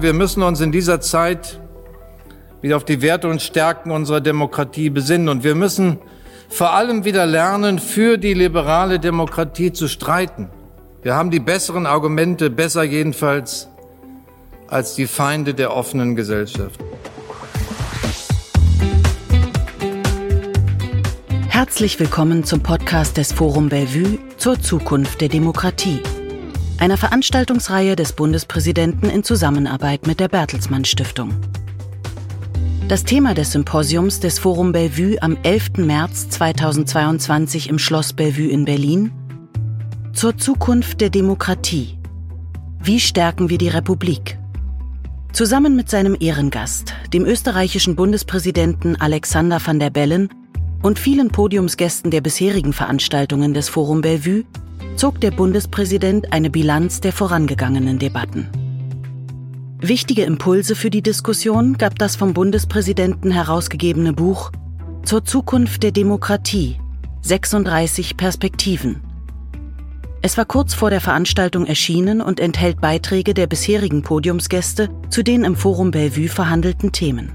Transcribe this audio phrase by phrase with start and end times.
[0.00, 1.58] Wir müssen uns in dieser Zeit
[2.62, 5.28] wieder auf die Werte und Stärken unserer Demokratie besinnen.
[5.28, 5.98] Und wir müssen
[6.48, 10.50] vor allem wieder lernen, für die liberale Demokratie zu streiten.
[11.02, 13.68] Wir haben die besseren Argumente, besser jedenfalls
[14.68, 16.78] als die Feinde der offenen Gesellschaft.
[21.48, 26.00] Herzlich willkommen zum Podcast des Forum Bellevue zur Zukunft der Demokratie.
[26.80, 31.34] Einer Veranstaltungsreihe des Bundespräsidenten in Zusammenarbeit mit der Bertelsmann Stiftung.
[32.86, 35.78] Das Thema des Symposiums des Forum Bellevue am 11.
[35.78, 39.10] März 2022 im Schloss Bellevue in Berlin
[40.12, 41.98] zur Zukunft der Demokratie.
[42.80, 44.38] Wie stärken wir die Republik?
[45.32, 50.28] Zusammen mit seinem Ehrengast, dem österreichischen Bundespräsidenten Alexander van der Bellen
[50.82, 54.44] und vielen Podiumsgästen der bisherigen Veranstaltungen des Forum Bellevue
[54.98, 58.48] zog der Bundespräsident eine Bilanz der vorangegangenen Debatten.
[59.80, 64.50] Wichtige Impulse für die Diskussion gab das vom Bundespräsidenten herausgegebene Buch
[65.04, 66.78] Zur Zukunft der Demokratie
[67.22, 69.00] 36 Perspektiven.
[70.20, 75.44] Es war kurz vor der Veranstaltung erschienen und enthält Beiträge der bisherigen Podiumsgäste zu den
[75.44, 77.34] im Forum Bellevue verhandelten Themen.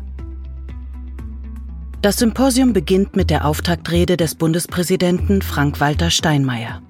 [2.02, 6.82] Das Symposium beginnt mit der Auftaktrede des Bundespräsidenten Frank-Walter Steinmeier.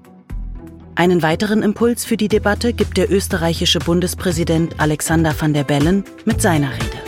[0.96, 6.40] Einen weiteren Impuls für die Debatte gibt der österreichische Bundespräsident Alexander van der Bellen mit
[6.40, 6.98] seiner Rede.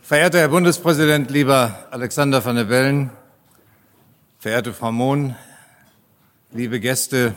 [0.00, 3.10] Verehrter Herr Bundespräsident, lieber Alexander van der Bellen,
[4.38, 5.34] verehrte Frau Mohn,
[6.52, 7.34] liebe Gäste,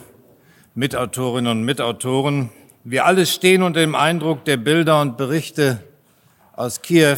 [0.76, 2.52] Mitautorinnen und Mitautoren,
[2.84, 5.84] wir alle stehen unter dem Eindruck der Bilder und Berichte
[6.56, 7.18] aus Kiew,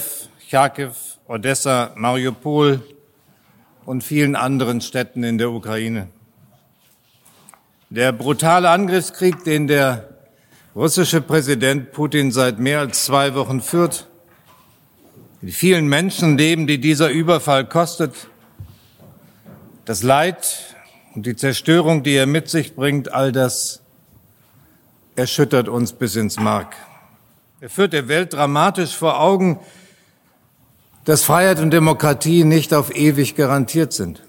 [0.49, 0.91] Charkiw,
[1.27, 2.81] Odessa, Mariupol
[3.85, 6.07] und vielen anderen Städten in der Ukraine.
[7.93, 10.07] Der brutale Angriffskrieg, den der
[10.73, 14.07] russische Präsident Putin seit mehr als zwei Wochen führt,
[15.41, 18.13] die vielen Menschenleben, die dieser Überfall kostet,
[19.83, 20.73] das Leid
[21.15, 23.81] und die Zerstörung, die er mit sich bringt, all das
[25.17, 26.73] erschüttert uns bis ins Mark.
[27.59, 29.59] Er führt der Welt dramatisch vor Augen,
[31.03, 34.23] dass Freiheit und Demokratie nicht auf ewig garantiert sind,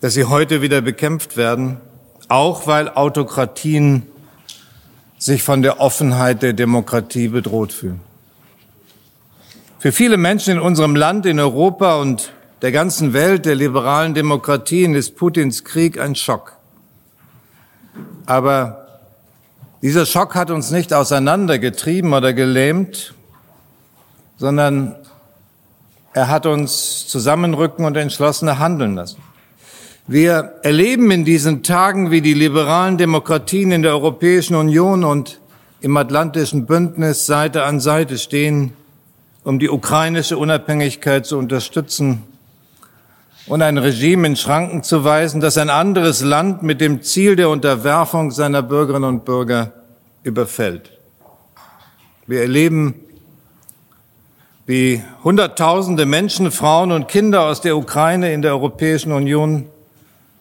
[0.00, 1.80] dass sie heute wieder bekämpft werden,
[2.28, 4.02] auch weil Autokratien
[5.18, 8.00] sich von der Offenheit der Demokratie bedroht fühlen.
[9.78, 12.32] Für viele Menschen in unserem Land, in Europa und
[12.62, 16.56] der ganzen Welt, der liberalen Demokratien, ist Putins Krieg ein Schock.
[18.24, 18.86] Aber
[19.82, 23.14] dieser Schock hat uns nicht auseinandergetrieben oder gelähmt,
[24.38, 24.96] sondern
[26.12, 29.22] er hat uns zusammenrücken und entschlossener handeln lassen.
[30.08, 35.40] Wir erleben in diesen Tagen, wie die liberalen Demokratien in der Europäischen Union und
[35.80, 38.72] im Atlantischen Bündnis Seite an Seite stehen,
[39.42, 42.22] um die ukrainische Unabhängigkeit zu unterstützen
[43.48, 47.48] und ein Regime in Schranken zu weisen, das ein anderes Land mit dem Ziel der
[47.48, 49.72] Unterwerfung seiner Bürgerinnen und Bürger
[50.22, 50.92] überfällt.
[52.28, 52.94] Wir erleben
[54.66, 59.66] wie Hunderttausende Menschen, Frauen und Kinder aus der Ukraine in der Europäischen Union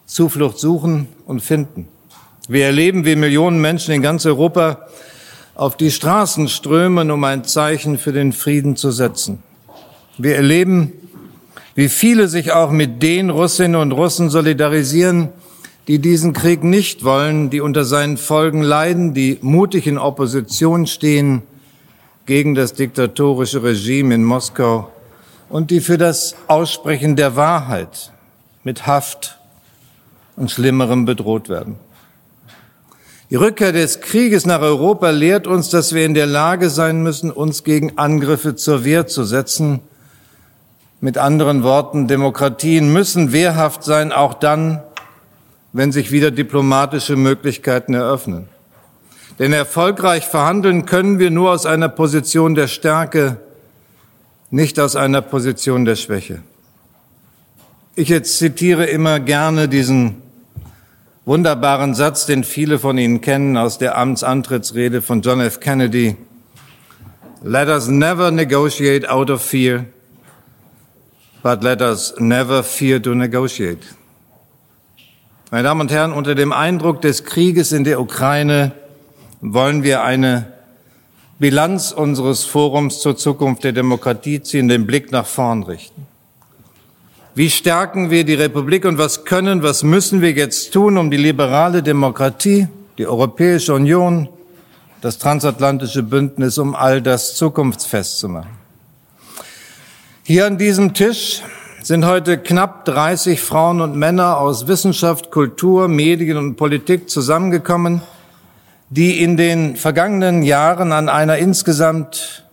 [0.05, 1.87] Zuflucht suchen und finden.
[2.47, 4.87] Wir erleben, wie Millionen Menschen in ganz Europa
[5.55, 9.41] auf die Straßen strömen, um ein Zeichen für den Frieden zu setzen.
[10.17, 10.93] Wir erleben,
[11.73, 15.29] wie viele sich auch mit den Russinnen und Russen solidarisieren,
[15.87, 21.41] die diesen Krieg nicht wollen, die unter seinen Folgen leiden, die mutig in Opposition stehen
[22.25, 24.91] gegen das diktatorische Regime in Moskau
[25.49, 28.11] und die für das Aussprechen der Wahrheit
[28.63, 29.34] mit Haft
[30.35, 31.77] und Schlimmerem bedroht werden.
[33.31, 37.31] Die Rückkehr des Krieges nach Europa lehrt uns, dass wir in der Lage sein müssen,
[37.31, 39.79] uns gegen Angriffe zur Wehr zu setzen.
[41.01, 44.83] Mit anderen Worten, Demokratien müssen wehrhaft sein, auch dann,
[45.73, 48.47] wenn sich wieder diplomatische Möglichkeiten eröffnen.
[49.39, 53.37] Denn erfolgreich verhandeln können wir nur aus einer Position der Stärke,
[54.51, 56.43] nicht aus einer Position der Schwäche.
[57.95, 60.21] Ich jetzt zitiere immer gerne diesen
[61.25, 65.59] wunderbaren Satz, den viele von Ihnen kennen aus der Amtsantrittsrede von John F.
[65.59, 66.15] Kennedy.
[67.43, 69.85] Let us never negotiate out of fear,
[71.43, 73.79] but let us never fear to negotiate.
[75.51, 78.71] Meine Damen und Herren, unter dem Eindruck des Krieges in der Ukraine
[79.41, 80.53] wollen wir eine
[81.37, 86.04] Bilanz unseres Forums zur Zukunft der Demokratie ziehen, den Blick nach vorn richten.
[87.37, 91.17] Wie stärken wir die Republik und was können, was müssen wir jetzt tun, um die
[91.17, 94.29] liberale Demokratie, die Europäische Union,
[95.01, 98.57] das transatlantische Bündnis, um all das zukunftsfest zu machen.
[100.23, 101.41] Hier an diesem Tisch
[101.83, 108.01] sind heute knapp 30 Frauen und Männer aus Wissenschaft, Kultur, Medien und Politik zusammengekommen,
[108.89, 112.45] die in den vergangenen Jahren an einer insgesamt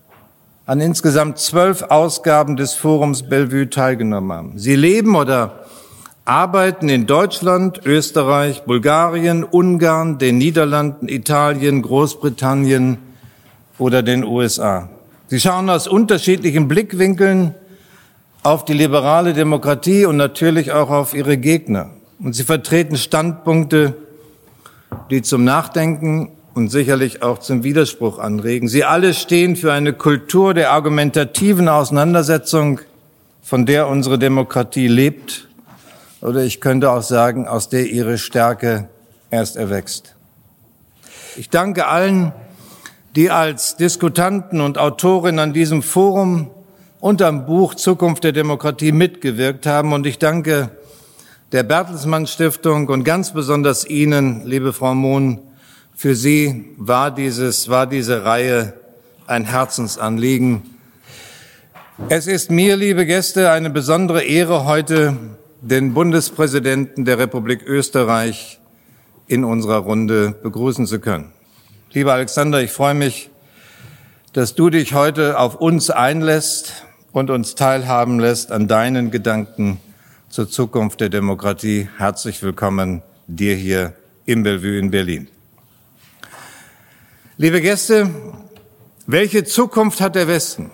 [0.73, 4.59] an insgesamt zwölf Ausgaben des Forums Bellevue teilgenommen haben.
[4.59, 5.67] Sie leben oder
[6.25, 12.97] arbeiten in Deutschland, Österreich, Bulgarien, Ungarn, den Niederlanden, Italien, Großbritannien
[13.77, 14.89] oder den USA.
[15.27, 17.55] Sie schauen aus unterschiedlichen Blickwinkeln
[18.43, 21.91] auf die liberale Demokratie und natürlich auch auf ihre Gegner.
[22.19, 23.95] Und sie vertreten Standpunkte,
[25.11, 28.69] die zum Nachdenken und sicherlich auch zum Widerspruch anregen.
[28.69, 32.81] Sie alle stehen für eine Kultur der argumentativen Auseinandersetzung,
[33.43, 35.49] von der unsere Demokratie lebt,
[36.21, 38.89] oder ich könnte auch sagen, aus der ihre Stärke
[39.31, 40.15] erst erwächst.
[41.37, 42.33] Ich danke allen,
[43.17, 46.51] die als Diskutanten und Autorin an diesem Forum
[47.01, 49.93] und am Buch Zukunft der Demokratie mitgewirkt haben.
[49.93, 50.71] Und ich danke
[51.51, 55.41] der Bertelsmann Stiftung und ganz besonders Ihnen, liebe Frau Mohn,
[56.03, 58.73] für Sie war dieses, war diese Reihe
[59.29, 60.63] ein Herzensanliegen.
[62.09, 65.17] Es ist mir, liebe Gäste, eine besondere Ehre, heute
[65.61, 68.59] den Bundespräsidenten der Republik Österreich
[69.29, 71.31] in unserer Runde begrüßen zu können.
[71.93, 73.31] Lieber Alexander, ich freue mich,
[74.33, 79.79] dass du dich heute auf uns einlässt und uns teilhaben lässt an deinen Gedanken
[80.29, 81.89] zur Zukunft der Demokratie.
[81.97, 83.93] Herzlich willkommen dir hier
[84.27, 85.29] im Bellevue in Berlin.
[87.39, 88.11] Liebe Gäste,
[89.07, 90.71] welche Zukunft hat der Westen?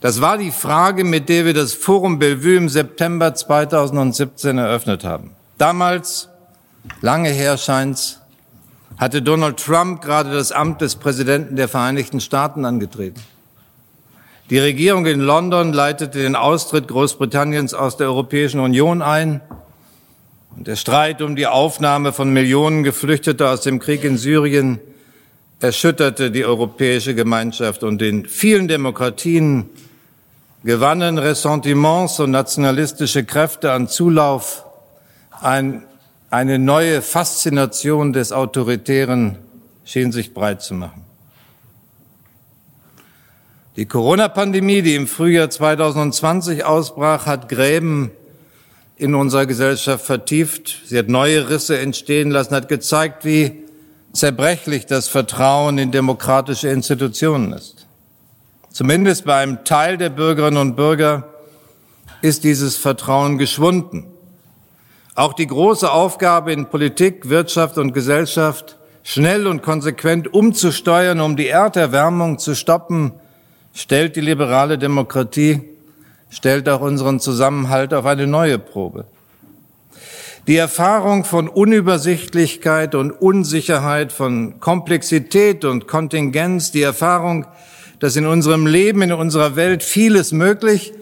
[0.00, 5.32] Das war die Frage, mit der wir das Forum Bellevue im September 2017 eröffnet haben.
[5.58, 6.28] Damals,
[7.00, 8.20] lange her scheint's,
[8.96, 13.20] hatte Donald Trump gerade das Amt des Präsidenten der Vereinigten Staaten angetreten.
[14.50, 19.40] Die Regierung in London leitete den Austritt Großbritanniens aus der Europäischen Union ein.
[20.54, 24.78] Und der Streit um die Aufnahme von Millionen Geflüchteter aus dem Krieg in Syrien
[25.64, 29.70] erschütterte die europäische Gemeinschaft und in vielen Demokratien
[30.62, 34.66] gewannen Ressentiments und nationalistische Kräfte an Zulauf.
[35.40, 35.82] Ein,
[36.28, 39.38] eine neue Faszination des Autoritären
[39.86, 41.02] schien sich breit zu machen.
[43.76, 48.10] Die Corona-Pandemie, die im Frühjahr 2020 ausbrach, hat Gräben
[48.96, 50.82] in unserer Gesellschaft vertieft.
[50.84, 53.63] Sie hat neue Risse entstehen lassen, hat gezeigt, wie
[54.14, 57.86] zerbrechlich das Vertrauen in demokratische Institutionen ist.
[58.70, 61.28] Zumindest bei einem Teil der Bürgerinnen und Bürger
[62.22, 64.06] ist dieses Vertrauen geschwunden.
[65.14, 71.48] Auch die große Aufgabe in Politik, Wirtschaft und Gesellschaft, schnell und konsequent umzusteuern, um die
[71.48, 73.12] Erderwärmung zu stoppen,
[73.74, 75.60] stellt die liberale Demokratie,
[76.30, 79.04] stellt auch unseren Zusammenhalt auf eine neue Probe.
[80.46, 87.46] Die Erfahrung von Unübersichtlichkeit und Unsicherheit, von Komplexität und Kontingenz, die Erfahrung,
[87.98, 90.92] dass in unserem Leben, in unserer Welt vieles möglich,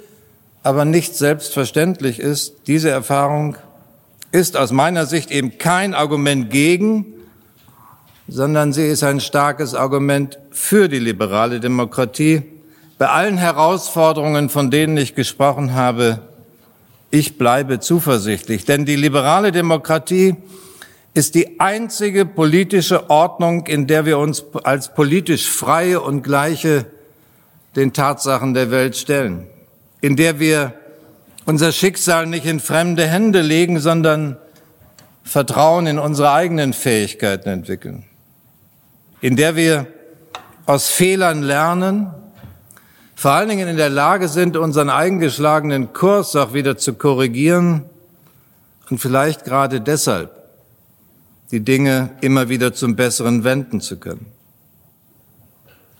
[0.62, 3.56] aber nicht selbstverständlich ist, diese Erfahrung
[4.30, 7.06] ist aus meiner Sicht eben kein Argument gegen,
[8.28, 12.42] sondern sie ist ein starkes Argument für die liberale Demokratie.
[12.96, 16.20] Bei allen Herausforderungen, von denen ich gesprochen habe,
[17.12, 20.34] ich bleibe zuversichtlich, denn die liberale Demokratie
[21.12, 26.86] ist die einzige politische Ordnung, in der wir uns als politisch freie und gleiche
[27.76, 29.46] den Tatsachen der Welt stellen,
[30.00, 30.72] in der wir
[31.44, 34.38] unser Schicksal nicht in fremde Hände legen, sondern
[35.22, 38.04] Vertrauen in unsere eigenen Fähigkeiten entwickeln,
[39.20, 39.86] in der wir
[40.64, 42.10] aus Fehlern lernen
[43.22, 47.84] vor allen Dingen in der Lage sind, unseren eingeschlagenen Kurs auch wieder zu korrigieren
[48.90, 50.32] und vielleicht gerade deshalb
[51.52, 54.26] die Dinge immer wieder zum Besseren wenden zu können.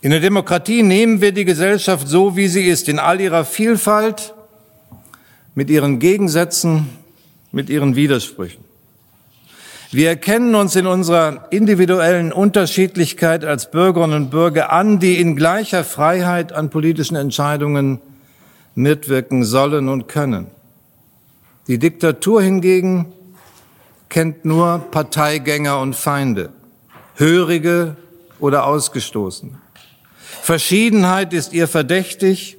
[0.01, 4.33] In der Demokratie nehmen wir die Gesellschaft so, wie sie ist, in all ihrer Vielfalt,
[5.55, 6.89] mit ihren Gegensätzen,
[7.53, 8.65] mit ihren Widersprüchen.
[9.93, 15.83] Wir erkennen uns in unserer individuellen Unterschiedlichkeit als Bürgerinnen und Bürger an, die in gleicher
[15.83, 17.99] Freiheit an politischen Entscheidungen
[18.73, 20.47] mitwirken sollen und können.
[21.67, 23.13] Die Diktatur hingegen
[24.09, 26.49] kennt nur Parteigänger und Feinde,
[27.13, 27.95] Hörige
[28.39, 29.59] oder Ausgestoßen.
[30.41, 32.57] Verschiedenheit ist ihr verdächtig,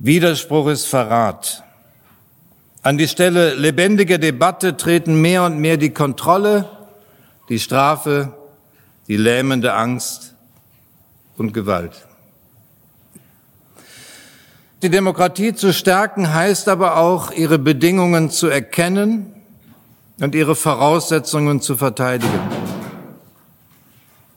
[0.00, 1.62] Widerspruch ist Verrat.
[2.84, 6.68] An die Stelle lebendiger Debatte treten mehr und mehr die Kontrolle,
[7.48, 8.32] die Strafe,
[9.06, 10.34] die lähmende Angst
[11.36, 12.08] und Gewalt.
[14.82, 19.32] Die Demokratie zu stärken heißt aber auch, ihre Bedingungen zu erkennen
[20.18, 22.40] und ihre Voraussetzungen zu verteidigen.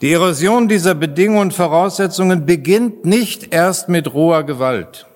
[0.01, 5.07] Die Erosion dieser Bedingungen und Voraussetzungen beginnt nicht erst mit roher Gewalt.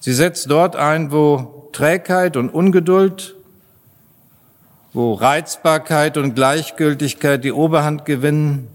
[0.00, 3.34] Sie setzt dort ein, wo Trägheit und Ungeduld,
[4.92, 8.68] wo Reizbarkeit und Gleichgültigkeit die Oberhand gewinnen,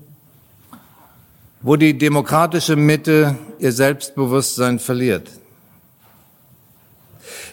[1.61, 5.29] wo die demokratische Mitte ihr Selbstbewusstsein verliert.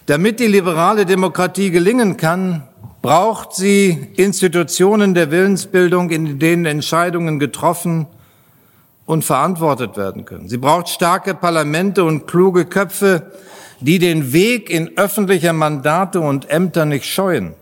[0.06, 2.64] Damit die liberale Demokratie gelingen kann,
[3.02, 8.06] braucht sie Institutionen der Willensbildung, in denen Entscheidungen getroffen
[9.06, 10.49] und verantwortet werden können.
[10.49, 13.32] Sie braucht starke Parlamente und kluge Köpfe,
[13.83, 17.55] die den Weg in öffentliche Mandate und Ämter nicht scheuen.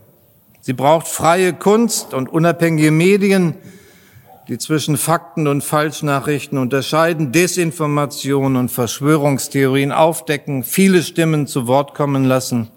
[0.61, 3.55] Sie braucht freie Kunst und unabhängige Medien,
[4.49, 12.25] die zwischen Fakten und Falschnachrichten unterscheiden, Desinformation und Verschwörungstheorien aufdecken, viele Stimmen zu Wort kommen
[12.25, 12.69] lassen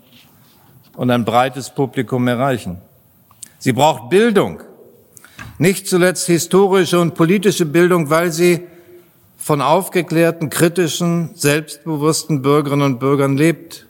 [0.95, 2.77] und ein breites Publikum erreichen.
[3.59, 4.61] Sie braucht Bildung,
[5.57, 8.61] nicht zuletzt historische und politische Bildung, weil sie
[9.43, 13.85] von aufgeklärten, kritischen, selbstbewussten Bürgerinnen und Bürgern lebt.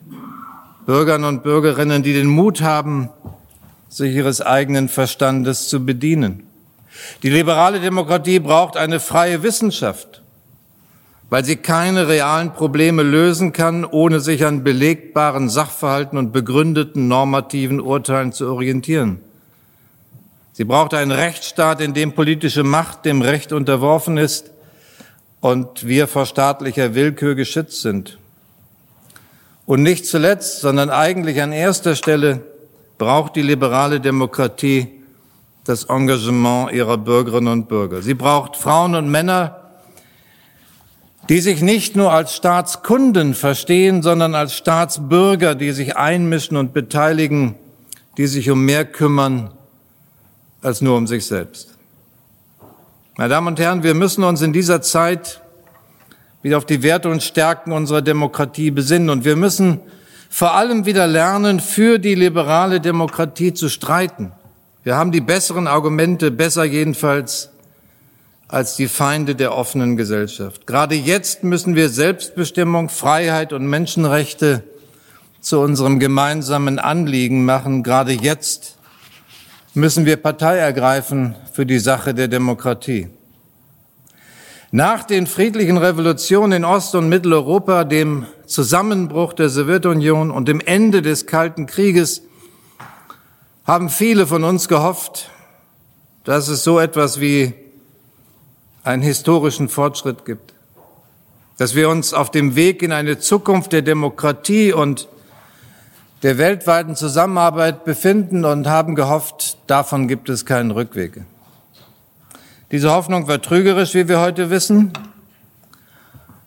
[0.84, 3.08] Bürgern und Bürgerinnen, die den Mut haben,
[3.88, 6.48] sich ihres eigenen Verstandes zu bedienen.
[7.22, 10.22] Die liberale Demokratie braucht eine freie Wissenschaft,
[11.30, 17.80] weil sie keine realen Probleme lösen kann, ohne sich an belegbaren Sachverhalten und begründeten normativen
[17.80, 19.20] Urteilen zu orientieren.
[20.52, 24.53] Sie braucht einen Rechtsstaat, in dem politische Macht dem Recht unterworfen ist
[25.44, 28.16] und wir vor staatlicher Willkür geschützt sind.
[29.66, 32.40] Und nicht zuletzt, sondern eigentlich an erster Stelle
[32.96, 34.88] braucht die liberale Demokratie
[35.64, 38.00] das Engagement ihrer Bürgerinnen und Bürger.
[38.00, 39.60] Sie braucht Frauen und Männer,
[41.28, 47.54] die sich nicht nur als Staatskunden verstehen, sondern als Staatsbürger, die sich einmischen und beteiligen,
[48.16, 49.50] die sich um mehr kümmern
[50.62, 51.73] als nur um sich selbst.
[53.16, 55.40] Meine Damen und Herren, wir müssen uns in dieser Zeit
[56.42, 59.78] wieder auf die Werte und Stärken unserer Demokratie besinnen und wir müssen
[60.30, 64.32] vor allem wieder lernen, für die liberale Demokratie zu streiten.
[64.82, 67.50] Wir haben die besseren Argumente, besser jedenfalls
[68.48, 70.66] als die Feinde der offenen Gesellschaft.
[70.66, 74.64] Gerade jetzt müssen wir Selbstbestimmung, Freiheit und Menschenrechte
[75.40, 77.84] zu unserem gemeinsamen Anliegen machen.
[77.84, 78.76] Gerade jetzt
[79.74, 83.08] müssen wir Partei ergreifen für die Sache der Demokratie.
[84.70, 91.02] Nach den friedlichen Revolutionen in Ost- und Mitteleuropa, dem Zusammenbruch der Sowjetunion und dem Ende
[91.02, 92.22] des Kalten Krieges
[93.64, 95.30] haben viele von uns gehofft,
[96.24, 97.54] dass es so etwas wie
[98.84, 100.54] einen historischen Fortschritt gibt,
[101.56, 105.08] dass wir uns auf dem Weg in eine Zukunft der Demokratie und
[106.24, 111.20] der weltweiten Zusammenarbeit befinden und haben gehofft, davon gibt es keinen Rückweg.
[112.72, 114.90] Diese Hoffnung war trügerisch, wie wir heute wissen,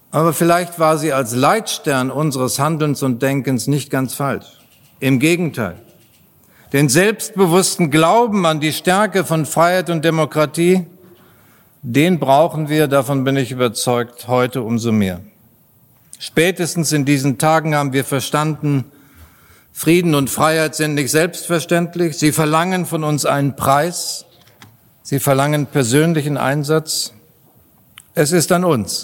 [0.10, 4.48] aber vielleicht war sie als Leitstern unseres Handelns und Denkens nicht ganz falsch.
[5.00, 5.76] Im Gegenteil
[6.74, 10.88] den selbstbewussten Glauben an die Stärke von Freiheit und Demokratie,
[11.84, 15.22] den brauchen wir, davon bin ich überzeugt, heute umso mehr.
[16.18, 18.92] Spätestens in diesen Tagen haben wir verstanden,
[19.78, 22.18] Frieden und Freiheit sind nicht selbstverständlich.
[22.18, 24.26] Sie verlangen von uns einen Preis.
[25.04, 27.14] Sie verlangen persönlichen Einsatz.
[28.16, 29.04] Es ist an uns,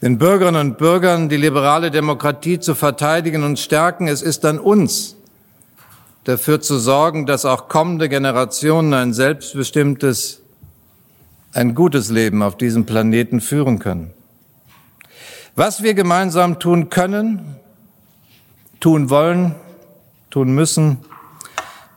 [0.00, 4.08] den Bürgerinnen und Bürgern die liberale Demokratie zu verteidigen und stärken.
[4.08, 5.16] Es ist an uns,
[6.24, 10.40] dafür zu sorgen, dass auch kommende Generationen ein selbstbestimmtes,
[11.52, 14.14] ein gutes Leben auf diesem Planeten führen können.
[15.56, 17.57] Was wir gemeinsam tun können,
[18.80, 19.54] tun wollen,
[20.30, 20.98] tun müssen,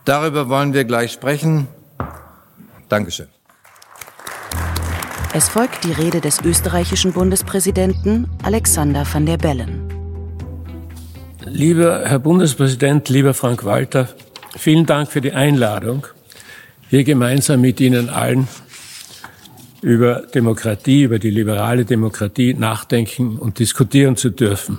[0.04, 1.68] darüber wollen wir gleich sprechen.
[2.88, 3.28] Dankeschön.
[5.34, 9.88] Es folgt die Rede des österreichischen Bundespräsidenten Alexander van der Bellen.
[11.44, 14.08] Lieber Herr Bundespräsident, lieber Frank Walter,
[14.56, 16.06] vielen Dank für die Einladung,
[16.90, 18.46] hier gemeinsam mit Ihnen allen
[19.80, 24.78] über Demokratie, über die liberale Demokratie nachdenken und diskutieren zu dürfen.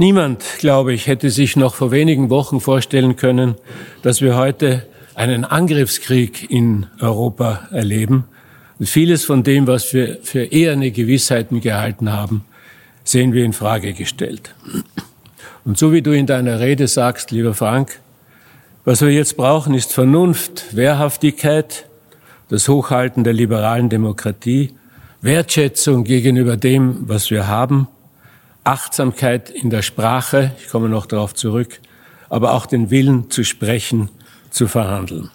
[0.00, 3.56] Niemand, glaube ich, hätte sich noch vor wenigen Wochen vorstellen können,
[4.00, 8.24] dass wir heute einen Angriffskrieg in Europa erleben.
[8.78, 12.46] Und vieles von dem, was wir für eher eine Gewissheiten gehalten haben,
[13.04, 14.54] sehen wir in Frage gestellt.
[15.66, 18.00] Und so wie du in deiner Rede sagst, lieber Frank,
[18.86, 21.84] was wir jetzt brauchen, ist Vernunft, Wehrhaftigkeit,
[22.48, 24.72] das Hochhalten der liberalen Demokratie,
[25.20, 27.86] Wertschätzung gegenüber dem, was wir haben,
[28.64, 31.80] Achtsamkeit in der Sprache, ich komme noch darauf zurück,
[32.28, 34.10] aber auch den Willen zu sprechen,
[34.50, 35.30] zu verhandeln.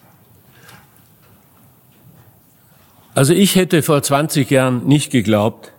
[3.14, 5.72] Also ich hätte vor 20 Jahren nicht geglaubt,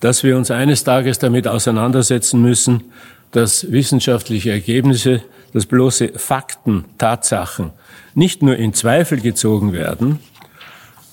[0.00, 2.84] dass wir uns eines Tages damit auseinandersetzen müssen,
[3.30, 7.72] dass wissenschaftliche Ergebnisse, dass bloße Fakten, Tatsachen
[8.14, 10.18] nicht nur in Zweifel gezogen werden,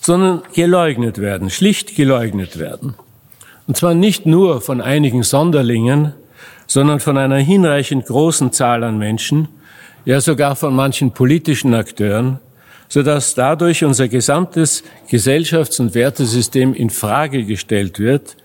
[0.01, 2.95] sondern geleugnet werden, schlicht geleugnet werden.
[3.67, 6.13] Und zwar nicht nur von einigen Sonderlingen,
[6.67, 9.47] sondern von einer hinreichend großen Zahl an Menschen,
[10.05, 12.39] ja sogar von manchen politischen Akteuren,
[12.87, 18.37] sodass dadurch unser gesamtes Gesellschafts- und Wertesystem in Frage gestellt wird,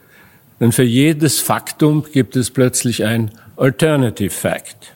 [0.58, 4.94] denn für jedes Faktum gibt es plötzlich ein Alternative Fact.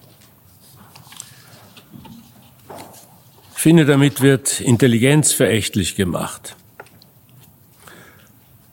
[3.57, 6.55] Ich finde, damit wird Intelligenz verächtlich gemacht.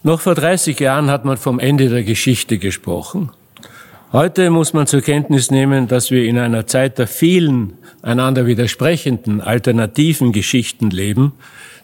[0.03, 3.29] Noch vor 30 Jahren hat man vom Ende der Geschichte gesprochen.
[4.11, 9.41] Heute muss man zur Kenntnis nehmen, dass wir in einer Zeit der vielen einander widersprechenden
[9.41, 11.33] alternativen Geschichten leben,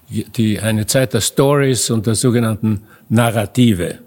[0.10, 4.00] die eine Zeit der Stories und der sogenannten Narrative.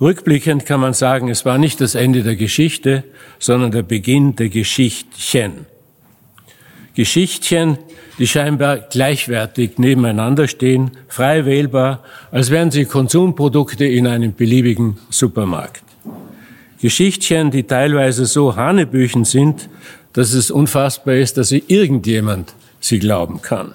[0.00, 3.02] Rückblickend kann man sagen, es war nicht das Ende der Geschichte,
[3.40, 5.66] sondern der Beginn der Geschichtchen.
[6.94, 7.78] Geschichtchen,
[8.18, 15.82] die scheinbar gleichwertig nebeneinander stehen, frei wählbar, als wären sie Konsumprodukte in einem beliebigen Supermarkt.
[16.80, 19.68] Geschichtchen, die teilweise so hanebüchen sind,
[20.12, 23.74] dass es unfassbar ist, dass sie irgendjemand sie glauben kann.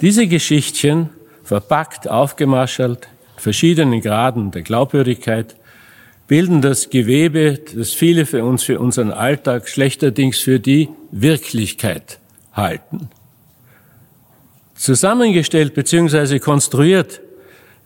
[0.00, 1.10] Diese Geschichtchen,
[1.42, 5.56] verpackt, aufgemaschelt, verschiedenen Graden der Glaubwürdigkeit,
[6.26, 12.18] bilden das Gewebe, das viele für uns, für unseren Alltag schlechterdings für die Wirklichkeit
[12.52, 13.08] halten.
[14.74, 16.38] Zusammengestellt bzw.
[16.38, 17.20] konstruiert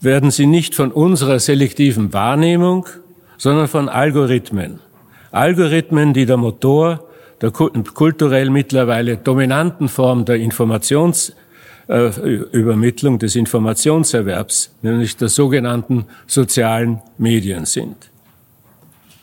[0.00, 2.86] werden sie nicht von unserer selektiven Wahrnehmung,
[3.36, 4.80] sondern von Algorithmen.
[5.30, 7.06] Algorithmen, die der Motor
[7.40, 18.09] der kulturell mittlerweile dominanten Form der Informationsübermittlung, des Informationserwerbs, nämlich der sogenannten sozialen Medien sind.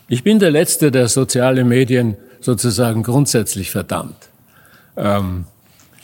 [0.10, 4.30] Ich bin der Letzte, der soziale Medien sozusagen grundsätzlich verdammt.
[4.96, 5.46] Ähm,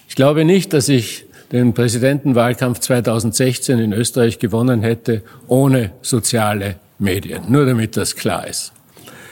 [0.10, 7.44] ich glaube nicht, dass ich den Präsidentenwahlkampf 2016 in Österreich gewonnen hätte ohne soziale Medien.
[7.48, 8.74] Nur damit das klar ist.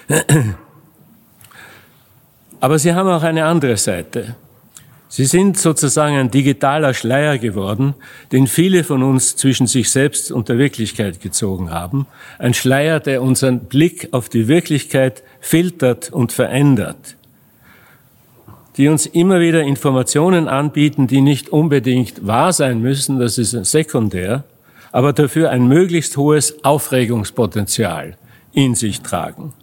[2.59, 4.35] Aber sie haben auch eine andere Seite.
[5.11, 7.95] Sie sind sozusagen ein digitaler Schleier geworden,
[8.31, 12.07] den viele von uns zwischen sich selbst und der Wirklichkeit gezogen haben.
[12.39, 17.17] Ein Schleier, der unseren Blick auf die Wirklichkeit filtert und verändert
[18.77, 24.45] die uns immer wieder Informationen anbieten, die nicht unbedingt wahr sein müssen, das ist sekundär,
[24.93, 28.15] aber dafür ein möglichst hohes Aufregungspotenzial
[28.53, 29.53] in sich tragen.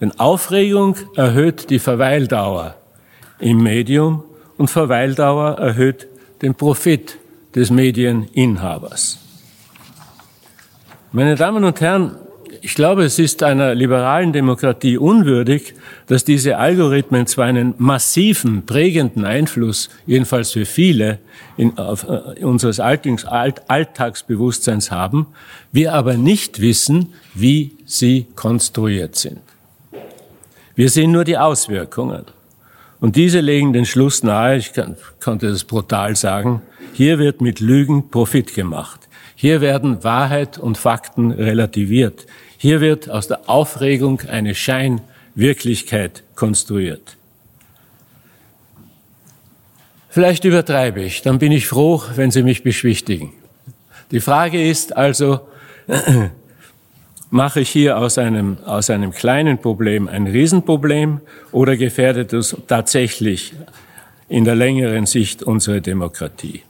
[0.00, 2.74] Denn Aufregung erhöht die Verweildauer
[3.38, 4.24] im Medium
[4.62, 6.06] und Verweildauer erhöht
[6.40, 7.18] den Profit
[7.52, 9.18] des Medieninhabers.
[11.10, 12.14] Meine Damen und Herren,
[12.60, 15.74] ich glaube, es ist einer liberalen Demokratie unwürdig,
[16.06, 21.18] dass diese Algorithmen zwar einen massiven, prägenden Einfluss, jedenfalls für viele,
[21.56, 25.26] in, auf, äh, unseres Alltags, Alltagsbewusstseins haben,
[25.72, 29.40] wir aber nicht wissen, wie sie konstruiert sind.
[30.76, 32.26] Wir sehen nur die Auswirkungen.
[33.02, 36.62] Und diese legen den Schluss nahe, ich kann, konnte das brutal sagen,
[36.92, 39.08] hier wird mit Lügen Profit gemacht.
[39.34, 42.26] Hier werden Wahrheit und Fakten relativiert.
[42.58, 47.16] Hier wird aus der Aufregung eine Scheinwirklichkeit konstruiert.
[50.08, 53.32] Vielleicht übertreibe ich, dann bin ich froh, wenn Sie mich beschwichtigen.
[54.12, 55.40] Die Frage ist also,
[57.32, 63.54] mache ich hier aus einem, aus einem kleinen Problem ein Riesenproblem oder gefährdet es tatsächlich
[64.28, 66.62] in der längeren Sicht unsere Demokratie?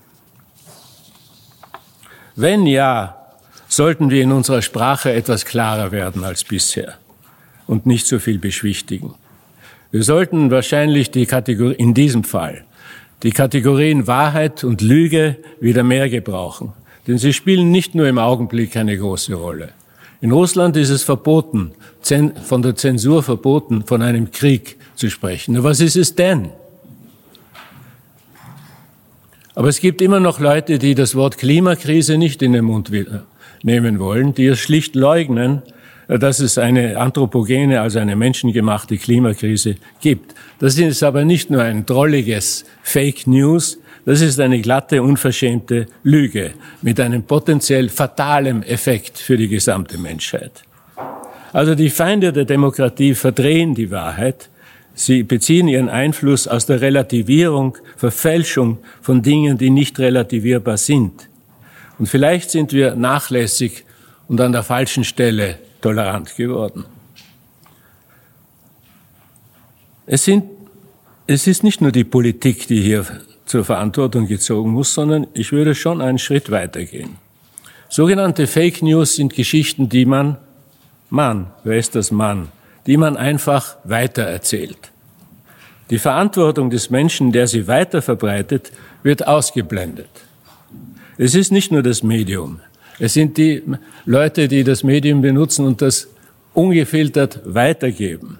[2.36, 3.16] Wenn ja,
[3.66, 6.94] sollten wir in unserer Sprache etwas klarer werden als bisher
[7.66, 9.14] und nicht so viel beschwichtigen.
[9.90, 12.64] Wir sollten wahrscheinlich die Kategorie, in diesem Fall,
[13.24, 16.72] die Kategorien Wahrheit und Lüge wieder mehr gebrauchen.
[17.08, 19.70] Denn sie spielen nicht nur im Augenblick eine große Rolle.
[20.22, 21.72] In Russland ist es verboten,
[22.44, 25.54] von der Zensur verboten, von einem Krieg zu sprechen.
[25.54, 26.50] Nur was ist es denn?
[29.56, 32.92] Aber es gibt immer noch Leute, die das Wort Klimakrise nicht in den Mund
[33.64, 35.62] nehmen wollen, die es schlicht leugnen,
[36.06, 40.36] dass es eine anthropogene, also eine menschengemachte Klimakrise gibt.
[40.60, 46.54] Das ist aber nicht nur ein drolliges Fake News, Das ist eine glatte, unverschämte Lüge
[46.82, 50.62] mit einem potenziell fatalen Effekt für die gesamte Menschheit.
[51.52, 54.48] Also die Feinde der Demokratie verdrehen die Wahrheit.
[54.94, 61.28] Sie beziehen ihren Einfluss aus der Relativierung, Verfälschung von Dingen, die nicht relativierbar sind.
[61.98, 63.84] Und vielleicht sind wir nachlässig
[64.28, 66.84] und an der falschen Stelle tolerant geworden.
[70.06, 70.44] Es, sind,
[71.26, 73.06] es ist nicht nur die Politik, die hier
[73.44, 77.16] zur Verantwortung gezogen muss, sondern ich würde schon einen Schritt weitergehen.
[77.88, 80.38] Sogenannte Fake News sind Geschichten, die man,
[81.10, 82.48] Mann, wer ist das Mann,
[82.86, 84.92] die man einfach weitererzählt.
[85.90, 90.08] Die Verantwortung des Menschen, der sie weiter verbreitet, wird ausgeblendet.
[91.18, 92.60] Es ist nicht nur das Medium.
[92.98, 93.62] Es sind die
[94.06, 96.08] Leute, die das Medium benutzen und das
[96.54, 98.38] ungefiltert weitergeben.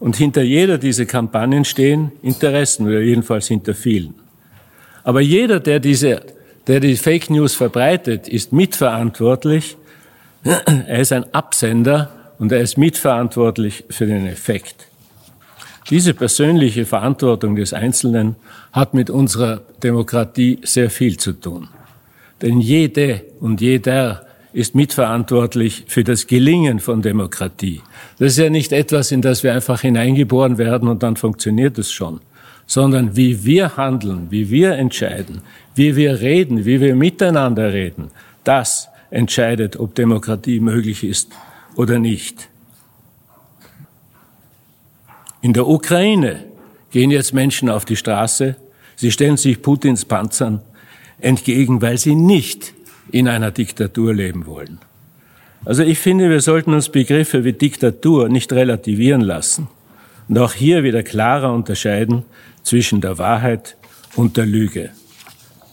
[0.00, 4.14] Und hinter jeder dieser Kampagnen stehen Interessen, oder jedenfalls hinter vielen.
[5.04, 6.22] Aber jeder, der diese,
[6.66, 9.76] der die Fake News verbreitet, ist mitverantwortlich.
[10.42, 14.88] Er ist ein Absender und er ist mitverantwortlich für den Effekt.
[15.90, 18.34] Diese persönliche Verantwortung des Einzelnen
[18.72, 21.68] hat mit unserer Demokratie sehr viel zu tun.
[22.42, 24.25] Denn jede und jeder
[24.56, 27.82] ist mitverantwortlich für das Gelingen von Demokratie.
[28.18, 31.92] Das ist ja nicht etwas, in das wir einfach hineingeboren werden und dann funktioniert es
[31.92, 32.20] schon,
[32.64, 35.42] sondern wie wir handeln, wie wir entscheiden,
[35.74, 38.10] wie wir reden, wie wir miteinander reden,
[38.44, 41.32] das entscheidet, ob Demokratie möglich ist
[41.74, 42.48] oder nicht.
[45.42, 46.44] In der Ukraine
[46.92, 48.56] gehen jetzt Menschen auf die Straße,
[48.96, 50.62] sie stellen sich Putins Panzern
[51.20, 52.72] entgegen, weil sie nicht
[53.10, 54.78] in einer Diktatur leben wollen.
[55.64, 59.68] Also ich finde, wir sollten uns Begriffe wie Diktatur nicht relativieren lassen
[60.28, 62.24] und auch hier wieder klarer unterscheiden
[62.62, 63.76] zwischen der Wahrheit
[64.14, 64.90] und der Lüge.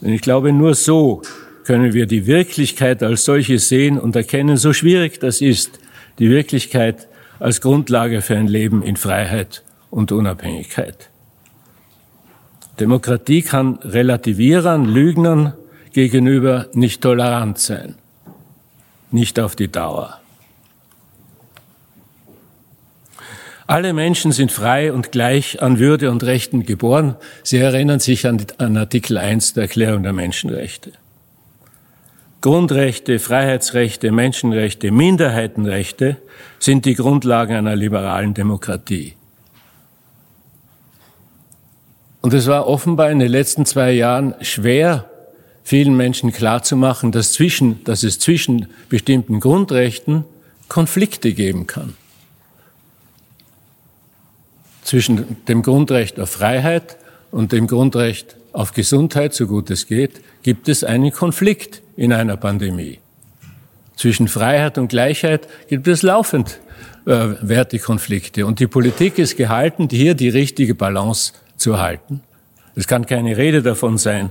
[0.00, 1.22] Denn ich glaube, nur so
[1.64, 5.80] können wir die Wirklichkeit als solche sehen und erkennen, so schwierig das ist,
[6.18, 11.10] die Wirklichkeit als Grundlage für ein Leben in Freiheit und Unabhängigkeit.
[12.80, 15.54] Demokratie kann Relativierern, Lügnern
[15.94, 17.94] gegenüber nicht tolerant sein.
[19.10, 20.20] Nicht auf die Dauer.
[23.66, 27.16] Alle Menschen sind frei und gleich an Würde und Rechten geboren.
[27.42, 30.92] Sie erinnern sich an, an Artikel 1 der Erklärung der Menschenrechte.
[32.42, 36.18] Grundrechte, Freiheitsrechte, Menschenrechte, Minderheitenrechte
[36.58, 39.14] sind die Grundlagen einer liberalen Demokratie.
[42.20, 45.08] Und es war offenbar in den letzten zwei Jahren schwer,
[45.64, 50.24] vielen Menschen klarzumachen, dass, zwischen, dass es zwischen bestimmten Grundrechten
[50.68, 51.94] Konflikte geben kann.
[54.82, 56.96] Zwischen dem Grundrecht auf Freiheit
[57.30, 62.36] und dem Grundrecht auf Gesundheit, so gut es geht, gibt es einen Konflikt in einer
[62.36, 62.98] Pandemie.
[63.96, 66.60] Zwischen Freiheit und Gleichheit gibt es laufend
[67.06, 68.44] äh, Wertekonflikte.
[68.44, 72.20] Und die Politik ist gehalten, hier die richtige Balance zu halten.
[72.74, 74.30] Es kann keine Rede davon sein,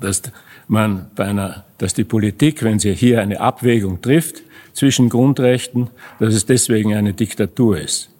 [0.00, 0.22] dass
[0.66, 6.34] man bei einer, dass die Politik, wenn sie hier eine Abwägung trifft zwischen Grundrechten, dass
[6.34, 8.10] es deswegen eine Diktatur ist.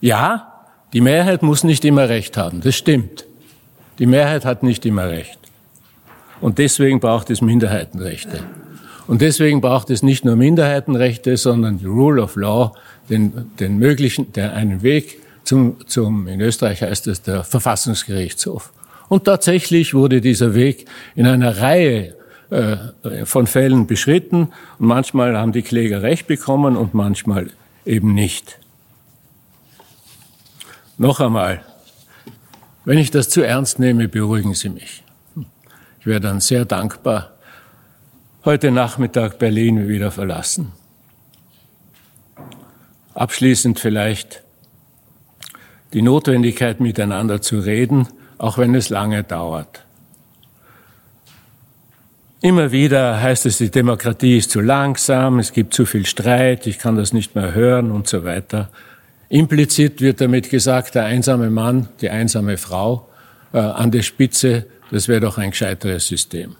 [0.00, 2.60] Ja, die Mehrheit muss nicht immer Recht haben.
[2.60, 3.26] Das stimmt.
[3.98, 5.38] Die Mehrheit hat nicht immer Recht.
[6.40, 8.40] Und deswegen braucht es Minderheitenrechte.
[9.06, 12.72] Und deswegen braucht es nicht nur Minderheitenrechte, sondern die Rule of Law,
[13.08, 18.72] den, den möglichen, der einen Weg zum, zum, in Österreich heißt es der Verfassungsgerichtshof.
[19.08, 22.16] Und tatsächlich wurde dieser Weg in einer Reihe
[22.52, 24.52] äh, von Fällen beschritten.
[24.78, 27.50] Und manchmal haben die Kläger Recht bekommen und manchmal
[27.86, 28.58] eben nicht.
[30.98, 31.64] Noch einmal,
[32.84, 35.02] wenn ich das zu ernst nehme, beruhigen Sie mich.
[36.00, 37.32] Ich wäre dann sehr dankbar,
[38.44, 40.72] heute Nachmittag Berlin wieder verlassen.
[43.14, 44.42] Abschließend vielleicht
[45.92, 48.08] die Notwendigkeit, miteinander zu reden
[48.42, 49.84] auch wenn es lange dauert.
[52.40, 56.80] Immer wieder heißt es, die Demokratie ist zu langsam, es gibt zu viel Streit, ich
[56.80, 58.68] kann das nicht mehr hören und so weiter.
[59.28, 63.08] Implizit wird damit gesagt, der einsame Mann, die einsame Frau
[63.52, 66.56] äh, an der Spitze, das wäre doch ein gescheiteres System.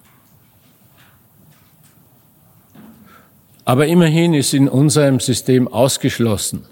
[3.65, 6.65] Aber immerhin ist in unserem System ausgeschlossen,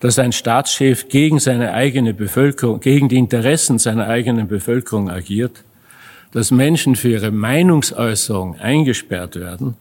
[0.00, 5.64] dass ein Staatschef gegen seine eigene Bevölkerung, gegen die Interessen seiner eigenen Bevölkerung agiert,
[6.32, 9.76] dass Menschen für ihre Meinungsäußerung eingesperrt werden,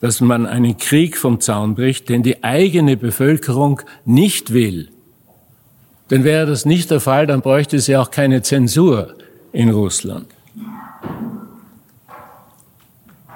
[0.00, 4.88] dass man einen Krieg vom Zaun bricht, den die eigene Bevölkerung nicht will.
[6.10, 9.14] Denn wäre das nicht der Fall, dann bräuchte ja auch keine Zensur
[9.52, 10.26] in Russland.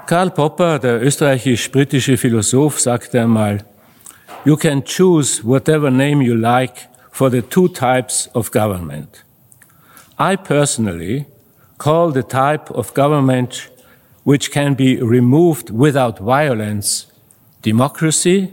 [0.07, 3.65] Karl Popper, der österreichisch-britische Philosoph, sagte einmal,
[4.45, 9.25] You can choose whatever name you like for the two types of government.
[10.19, 11.27] I personally
[11.79, 13.71] call the type of government
[14.25, 17.07] which can be removed without violence
[17.63, 18.53] democracy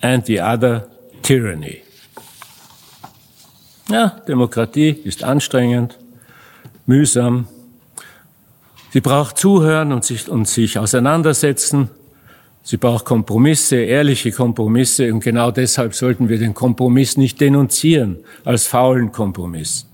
[0.00, 0.88] and the other
[1.22, 1.82] tyranny.
[3.88, 5.98] Ja, Demokratie ist anstrengend,
[6.86, 7.48] mühsam.
[8.92, 11.90] Sie braucht Zuhören und sich, und sich auseinandersetzen.
[12.70, 15.10] Sie braucht Kompromisse, ehrliche Kompromisse.
[15.10, 19.86] Und genau deshalb sollten wir den Kompromiss nicht denunzieren als faulen Kompromiss.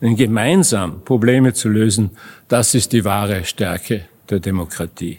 [0.00, 2.12] Denn gemeinsam Probleme zu lösen,
[2.48, 5.18] das ist die wahre Stärke der Demokratie.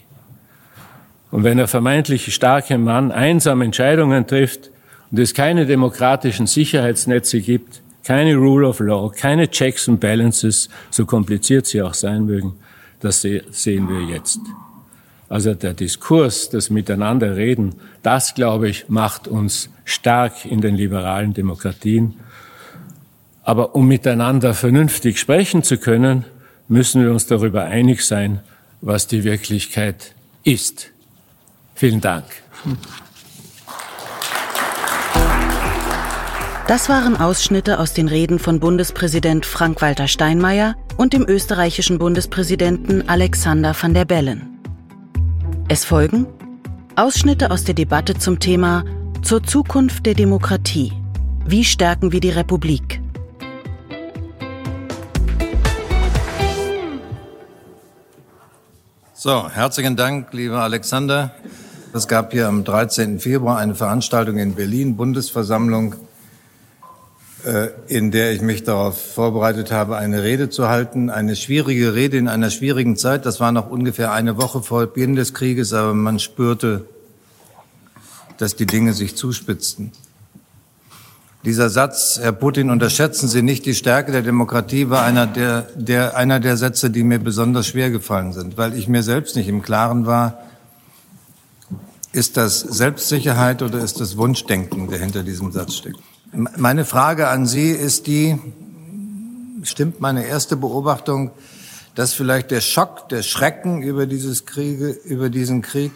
[1.30, 4.72] Und wenn der vermeintlich starke Mann einsam Entscheidungen trifft
[5.12, 11.06] und es keine demokratischen Sicherheitsnetze gibt, keine Rule of Law, keine Checks and Balances, so
[11.06, 12.54] kompliziert sie auch sein mögen,
[12.98, 14.40] das sehen wir jetzt.
[15.28, 22.14] Also der Diskurs, das Miteinanderreden, das, glaube ich, macht uns stark in den liberalen Demokratien.
[23.42, 26.24] Aber um miteinander vernünftig sprechen zu können,
[26.66, 28.40] müssen wir uns darüber einig sein,
[28.80, 30.14] was die Wirklichkeit
[30.44, 30.90] ist.
[31.74, 32.24] Vielen Dank.
[36.66, 43.74] Das waren Ausschnitte aus den Reden von Bundespräsident Frank-Walter Steinmeier und dem österreichischen Bundespräsidenten Alexander
[43.80, 44.57] van der Bellen.
[45.70, 46.26] Es folgen
[46.96, 48.84] Ausschnitte aus der Debatte zum Thema
[49.20, 50.94] Zur Zukunft der Demokratie.
[51.44, 53.02] Wie stärken wir die Republik?
[59.12, 61.34] So, herzlichen Dank, lieber Alexander.
[61.92, 63.20] Es gab hier am 13.
[63.20, 65.96] Februar eine Veranstaltung in Berlin, Bundesversammlung,
[67.86, 71.08] in der ich mich darauf vorbereitet habe, eine Rede zu halten.
[71.08, 73.26] Eine schwierige Rede in einer schwierigen Zeit.
[73.26, 76.86] Das war noch ungefähr eine Woche vor Beginn des Krieges, aber man spürte,
[78.38, 79.92] dass die Dinge sich zuspitzten.
[81.44, 86.16] Dieser Satz, Herr Putin, unterschätzen Sie nicht die Stärke der Demokratie, war einer der, der,
[86.16, 89.62] einer der Sätze, die mir besonders schwer gefallen sind, weil ich mir selbst nicht im
[89.62, 90.42] Klaren war,
[92.12, 96.00] ist das Selbstsicherheit oder ist das Wunschdenken, der hinter diesem Satz steckt.
[96.32, 98.38] Meine Frage an Sie ist die,
[99.62, 101.30] stimmt meine erste Beobachtung,
[101.94, 105.92] dass vielleicht der Schock, der Schrecken über dieses Kriege, über diesen Krieg,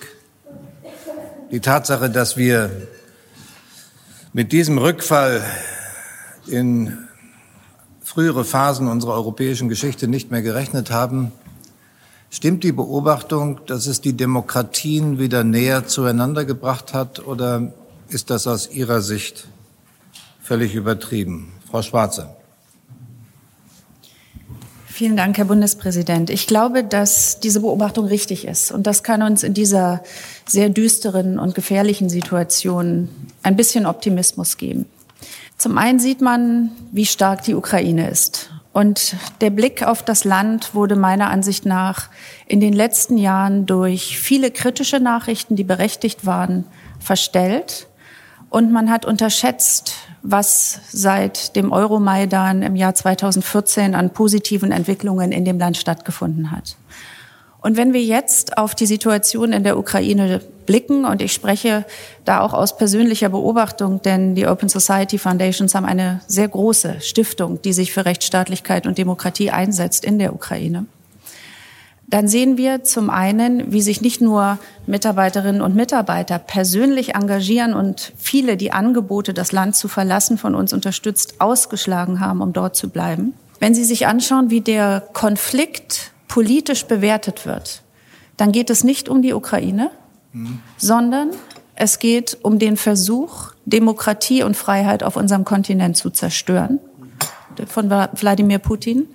[1.51, 2.71] die Tatsache, dass wir
[4.33, 5.45] mit diesem Rückfall
[6.47, 6.97] in
[8.03, 11.31] frühere Phasen unserer europäischen Geschichte nicht mehr gerechnet haben,
[12.31, 17.75] stimmt die Beobachtung, dass es die Demokratien wieder näher zueinander gebracht hat oder
[18.09, 19.52] ist das aus Ihrer Sicht
[20.53, 21.51] völlig übertrieben?
[21.71, 22.29] Frau Schwarze.
[24.87, 26.29] Vielen Dank, Herr Bundespräsident.
[26.29, 28.71] Ich glaube, dass diese Beobachtung richtig ist.
[28.71, 30.03] Und das kann uns in dieser
[30.45, 33.09] sehr düsteren und gefährlichen Situation
[33.43, 34.85] ein bisschen Optimismus geben.
[35.57, 38.51] Zum einen sieht man, wie stark die Ukraine ist.
[38.75, 42.11] Und der Blick auf das Land wurde meiner Ansicht nach
[42.47, 46.67] in den letzten Jahren durch viele kritische Nachrichten, die berechtigt waren,
[47.01, 47.87] verstellt.
[48.53, 55.47] Und man hat unterschätzt, was seit dem Euromaidan im Jahr 2014 an positiven Entwicklungen in
[55.47, 56.77] dem Land stattgefunden hat.
[57.63, 61.87] Und wenn wir jetzt auf die Situation in der Ukraine blicken, und ich spreche
[62.27, 67.63] da auch aus persönlicher Beobachtung, denn die Open Society Foundations haben eine sehr große Stiftung,
[67.63, 70.85] die sich für Rechtsstaatlichkeit und Demokratie einsetzt in der Ukraine,
[72.13, 78.13] dann sehen wir zum einen, wie sich nicht nur Mitarbeiterinnen und Mitarbeiter persönlich engagieren und
[78.19, 82.91] viele die Angebote, das Land zu verlassen, von uns unterstützt, ausgeschlagen haben, um dort zu
[82.91, 83.33] bleiben.
[83.61, 87.81] Wenn Sie sich anschauen, wie der Konflikt politisch bewertet wird,
[88.37, 89.91] dann geht es nicht um die Ukraine,
[90.35, 90.61] mhm.
[90.77, 91.31] sondern
[91.77, 96.79] es geht um den Versuch, Demokratie und Freiheit auf unserem Kontinent zu zerstören
[97.69, 99.09] von Wladimir Putin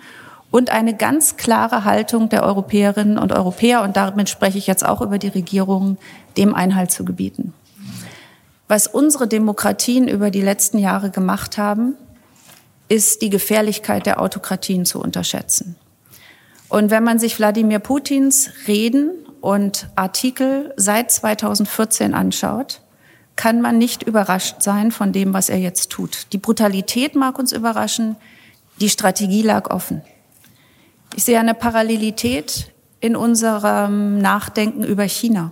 [0.58, 5.02] und eine ganz klare Haltung der Europäerinnen und Europäer, und damit spreche ich jetzt auch
[5.02, 6.00] über die Regierungen,
[6.36, 7.54] dem Einhalt zu gebieten.
[8.68, 11.94] Was unsere Demokratien über die letzten Jahre gemacht haben,
[12.90, 15.76] ist die Gefährlichkeit der Autokratien zu unterschätzen.
[16.70, 22.82] Und wenn man sich Wladimir Putins Reden und Artikel seit 2014 anschaut,
[23.36, 26.34] kann man nicht überrascht sein von dem, was er jetzt tut.
[26.34, 28.16] Die Brutalität mag uns überraschen,
[28.82, 30.02] die Strategie lag offen.
[31.16, 35.52] Ich sehe eine Parallelität in unserem Nachdenken über China.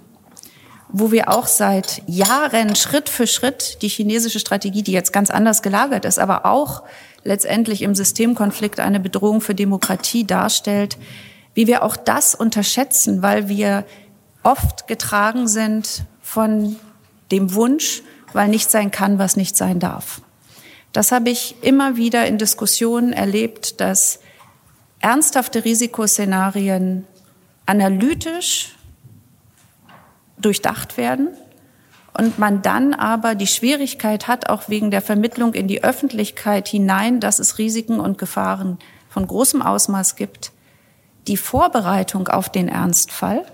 [0.97, 5.61] wo wir auch seit Jahren Schritt für Schritt die chinesische Strategie, die jetzt ganz anders
[5.61, 6.83] gelagert ist, aber auch
[7.25, 10.97] letztendlich im Systemkonflikt eine Bedrohung für Demokratie darstellt,
[11.53, 13.83] wie wir auch das unterschätzen, weil wir
[14.43, 16.77] oft getragen sind von
[17.31, 20.21] dem Wunsch, weil nicht sein kann, was nicht sein darf.
[20.93, 24.19] Das habe ich immer wieder in Diskussionen erlebt, dass
[25.05, 27.05] ernsthafte Risikoszenarien
[27.67, 28.75] analytisch
[30.39, 31.27] durchdacht werden
[32.17, 37.19] und man dann aber die Schwierigkeit hat, auch wegen der Vermittlung in die Öffentlichkeit hinein,
[37.19, 40.51] dass es Risiken und Gefahren von großem Ausmaß gibt,
[41.27, 43.45] die Vorbereitung auf den Ernstfall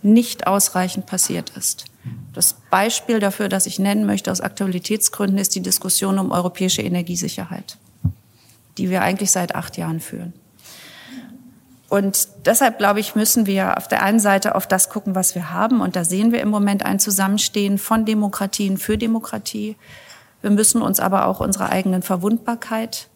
[0.00, 1.84] nicht ausreichend passiert ist.
[2.32, 7.76] Das Beispiel dafür, das ich nennen möchte aus Aktualitätsgründen, ist die Diskussion um europäische Energiesicherheit,
[8.78, 10.32] die wir eigentlich seit acht Jahren führen.
[11.94, 15.52] Und deshalb, glaube ich, müssen wir auf der einen Seite auf das gucken, was wir
[15.52, 15.80] haben.
[15.80, 19.76] Und da sehen wir im Moment ein Zusammenstehen von Demokratien für Demokratie.
[20.42, 23.06] Wir müssen uns aber auch unserer eigenen Verwundbarkeit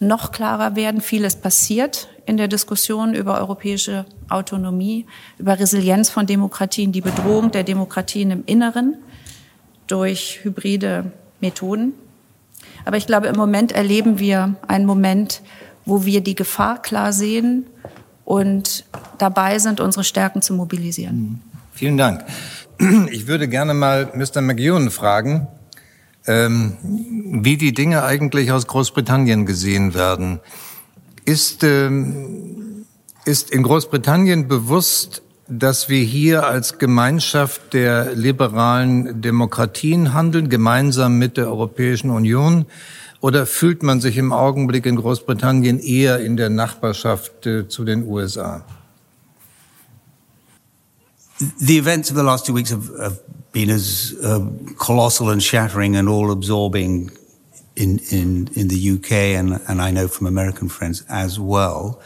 [0.00, 1.00] noch klarer werden.
[1.00, 5.06] Vieles passiert in der Diskussion über europäische Autonomie,
[5.38, 8.98] über Resilienz von Demokratien, die Bedrohung der Demokratien im Inneren
[9.86, 11.94] durch hybride Methoden.
[12.84, 15.40] Aber ich glaube, im Moment erleben wir einen Moment,
[15.86, 17.64] wo wir die Gefahr klar sehen
[18.30, 18.84] und
[19.18, 21.16] dabei sind, unsere Stärken zu mobilisieren.
[21.16, 21.40] Mhm.
[21.72, 22.24] Vielen Dank.
[23.10, 24.40] Ich würde gerne mal Mr.
[24.40, 25.48] McEwan fragen,
[26.26, 26.78] ähm,
[27.42, 30.40] wie die Dinge eigentlich aus Großbritannien gesehen werden.
[31.26, 32.86] Ist, ähm,
[33.26, 41.36] ist in Großbritannien bewusst, dass wir hier als Gemeinschaft der liberalen Demokratien handeln, gemeinsam mit
[41.36, 42.64] der Europäischen Union?
[43.20, 48.06] Oder fühlt man sich im Augenblick in Großbritannien eher in der Nachbarschaft äh, zu den
[48.06, 48.64] USA?
[51.58, 53.20] The events of the last two weeks have, have
[53.52, 54.40] been as uh,
[54.78, 57.10] colossal and shattering and all absorbing
[57.76, 62.00] in, in, in the UK and, and I know from American friends as well.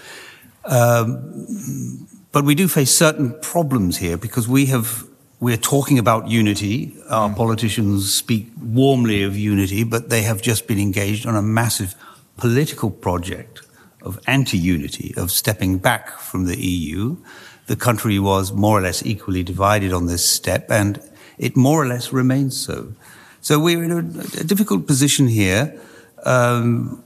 [0.64, 5.04] Um, but we do face certain problems here because we have
[5.44, 6.96] we're talking about unity.
[7.10, 7.36] Our mm.
[7.36, 11.94] politicians speak warmly of unity, but they have just been engaged on a massive
[12.38, 13.60] political project
[14.00, 17.18] of anti-unity, of stepping back from the EU.
[17.66, 20.98] The country was more or less equally divided on this step, and
[21.36, 22.94] it more or less remains so.
[23.42, 23.98] So we're in a,
[24.40, 25.78] a difficult position here.
[26.24, 27.04] Um,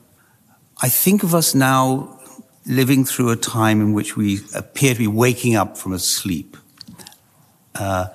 [0.81, 2.21] I think of us now
[2.67, 6.57] living through a time in which we appear to be waking up from a sleep.
[7.79, 8.09] Uh,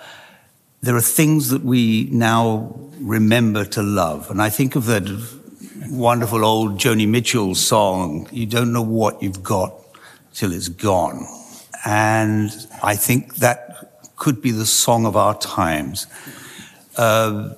[0.82, 4.30] there are things that we now remember to love.
[4.30, 5.04] And I think of that
[5.90, 9.74] wonderful old Joni Mitchell song, You Don't Know What You've Got
[10.34, 11.26] Till It's Gone.
[11.86, 16.08] And I think that could be the song of our times.
[16.98, 17.54] Uh,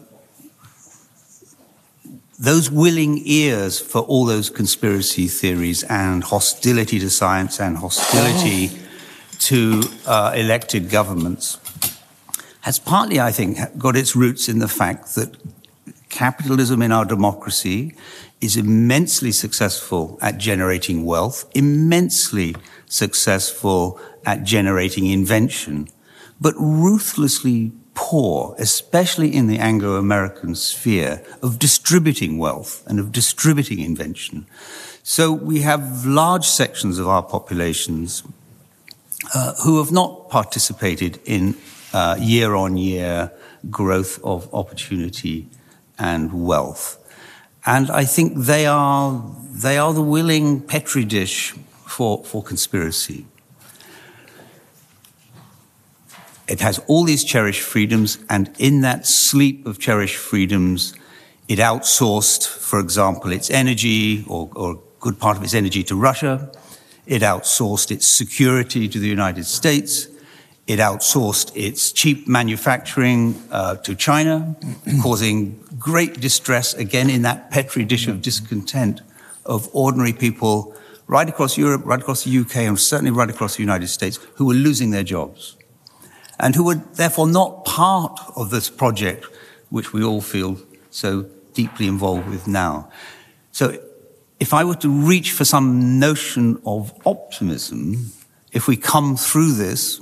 [2.37, 8.69] those willing ears for all those conspiracy theories and hostility to science and hostility
[9.39, 11.57] to uh, elected governments
[12.65, 15.35] has partly, I think, got its roots in the fact that
[16.09, 17.93] capitalism in our democracy
[18.41, 22.55] is immensely successful at generating wealth, immensely
[22.87, 25.89] successful at generating invention,
[26.41, 34.47] but ruthlessly poor, especially in the Anglo-American sphere, of distributing wealth and of distributing invention.
[35.03, 38.23] So we have large sections of our populations
[39.35, 41.55] uh, who have not participated in
[41.95, 43.31] uh, year on year
[43.69, 45.47] growth of opportunity
[45.97, 46.97] and wealth.
[47.65, 51.53] And I think they are, they are the willing petri dish
[51.87, 53.25] for, for conspiracy.
[56.49, 60.93] It has all these cherished freedoms, and in that sleep of cherished freedoms,
[61.47, 65.95] it outsourced, for example, its energy or, or a good part of its energy to
[65.95, 66.51] Russia.
[67.07, 70.07] It outsourced its security to the United States.
[70.67, 74.55] It outsourced its cheap manufacturing uh, to China,
[75.01, 79.01] causing great distress again in that petri dish of discontent
[79.45, 80.75] of ordinary people
[81.07, 84.45] right across Europe, right across the UK, and certainly right across the United States who
[84.45, 85.55] were losing their jobs
[86.39, 89.25] and who were therefore not part of this project
[89.69, 90.57] which we all feel
[90.89, 92.89] so deeply involved with now.
[93.51, 93.79] So
[94.39, 98.11] if I were to reach for some notion of optimism,
[98.51, 100.01] if we come through this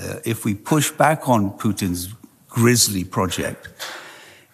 [0.00, 2.14] uh, if we push back on Putin's
[2.48, 3.68] grisly project,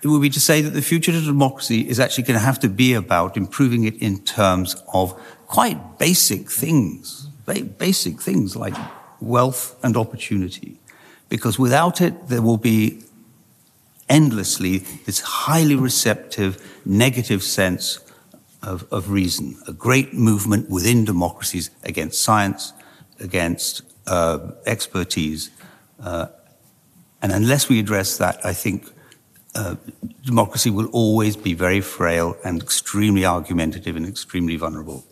[0.02, 2.58] it would be to say that the future of democracy is actually going to have
[2.60, 5.12] to be about improving it in terms of
[5.46, 7.28] quite basic things,
[7.78, 8.74] basic things like
[9.20, 10.78] wealth and opportunity.
[11.28, 13.04] Because without it, there will be
[14.08, 18.00] endlessly this highly receptive, negative sense
[18.62, 22.72] of, of reason, a great movement within democracies against science,
[23.20, 25.50] against uh, expertise.
[26.02, 26.26] Uh,
[27.20, 28.90] and unless we address that, I think
[29.54, 29.76] uh,
[30.24, 35.04] democracy will always be very frail and extremely argumentative and extremely vulnerable.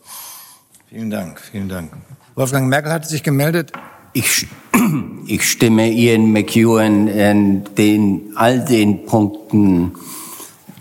[0.88, 1.92] Vielen Dank, vielen Dank.
[2.34, 3.72] Wolfgang Merkel hat sich gemeldet.
[4.12, 4.46] Ich,
[5.26, 9.92] ich stimme Ian McEwen in den, all den Punkten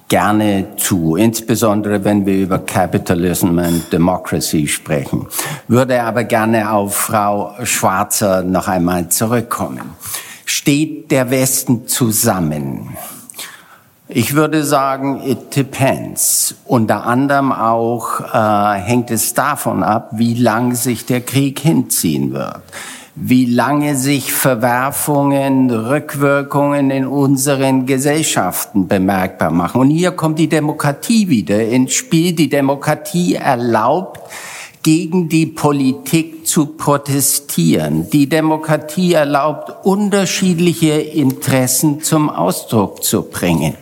[0.10, 5.28] gerne zu, insbesondere wenn wir über Capitalism and Democracy sprechen.
[5.68, 9.96] Würde aber gerne auf Frau Schwarzer noch einmal zurückkommen.
[10.46, 12.98] Steht der Westen zusammen?
[14.08, 16.56] Ich würde sagen, it depends.
[16.66, 22.64] Unter anderem auch äh, hängt es davon ab, wie lang sich der Krieg hinziehen wird
[23.22, 29.82] wie lange sich Verwerfungen, Rückwirkungen in unseren Gesellschaften bemerkbar machen.
[29.82, 32.34] Und hier kommt die Demokratie wieder ins Spiel.
[32.34, 34.22] Die Demokratie erlaubt,
[34.82, 38.10] gegen die Politik zu protestieren.
[38.10, 43.76] Die Demokratie erlaubt, unterschiedliche Interessen zum Ausdruck zu bringen.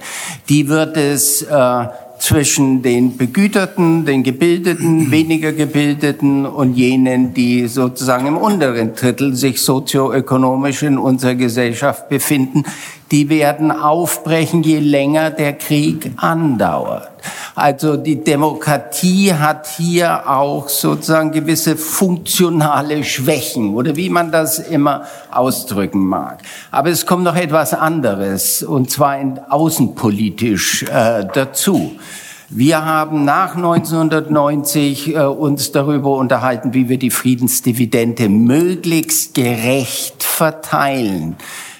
[0.49, 1.85] Die wird es äh,
[2.19, 9.61] zwischen den Begüterten, den Gebildeten, weniger Gebildeten und jenen, die sozusagen im unteren Drittel sich
[9.61, 12.63] sozioökonomisch in unserer Gesellschaft befinden,
[13.11, 17.09] die werden aufbrechen, je länger der Krieg andauert.
[17.55, 25.05] Also die Demokratie hat hier auch sozusagen gewisse funktionale Schwächen oder wie man das immer
[25.31, 26.39] ausdrücken mag.
[26.71, 31.93] Aber es kommt noch etwas anderes und zwar in, außenpolitisch äh, dazu.
[32.49, 41.35] Wir haben nach 1990 äh, uns darüber unterhalten, wie wir die Friedensdividende möglichst gerecht verteilen.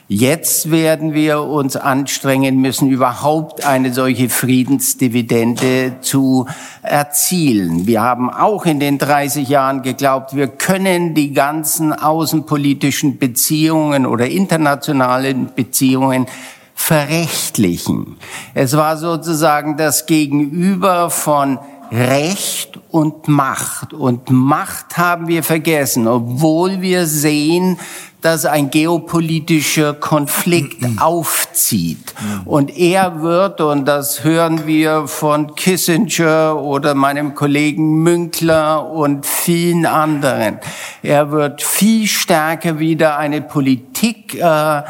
[0.10, 6.48] Jetzt werden wir uns anstrengen müssen, überhaupt eine solche Friedensdividende zu
[6.82, 7.88] erzielen.
[7.88, 14.30] Wir haben auch in den 30 Jahren geglaubt, wir können die ganzen außenpolitischen Beziehungen oder
[14.30, 16.26] internationalen Beziehungen
[16.74, 18.16] verrechtlichen.
[18.54, 21.60] Es war sozusagen das Gegenüber von
[21.92, 23.94] Recht und Macht.
[23.94, 27.78] Und Macht haben wir vergessen, obwohl wir sehen,
[28.22, 32.14] dass ein geopolitischer Konflikt aufzieht.
[32.20, 32.48] Mhm.
[32.48, 39.86] Und er wird, und das hören wir von Kissinger oder meinem Kollegen Münkler und vielen
[39.86, 40.60] anderen,
[41.04, 44.82] er wird viel stärker wieder eine Politik äh,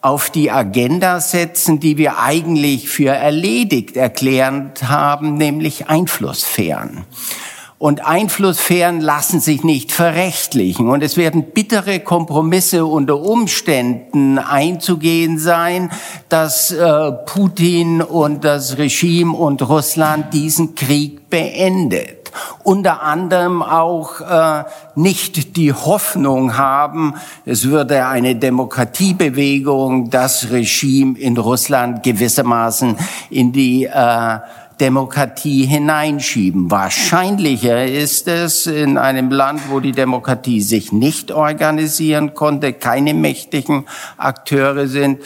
[0.00, 7.04] auf die Agenda setzen, die wir eigentlich für erledigt erklärt haben, nämlich Einflusssphären.
[7.78, 10.88] Und Einflusssphären lassen sich nicht verrechtlichen.
[10.88, 15.90] Und es werden bittere Kompromisse unter Umständen einzugehen sein,
[16.28, 22.18] dass äh, Putin und das Regime und Russland diesen Krieg beendet
[22.62, 24.64] unter anderem auch äh,
[24.94, 27.14] nicht die Hoffnung haben,
[27.44, 32.96] es würde eine Demokratiebewegung das Regime in Russland gewissermaßen
[33.30, 34.38] in die äh,
[34.80, 36.70] Demokratie hineinschieben.
[36.70, 43.86] Wahrscheinlicher ist es in einem Land, wo die Demokratie sich nicht organisieren konnte, keine mächtigen
[44.16, 45.20] Akteure sind,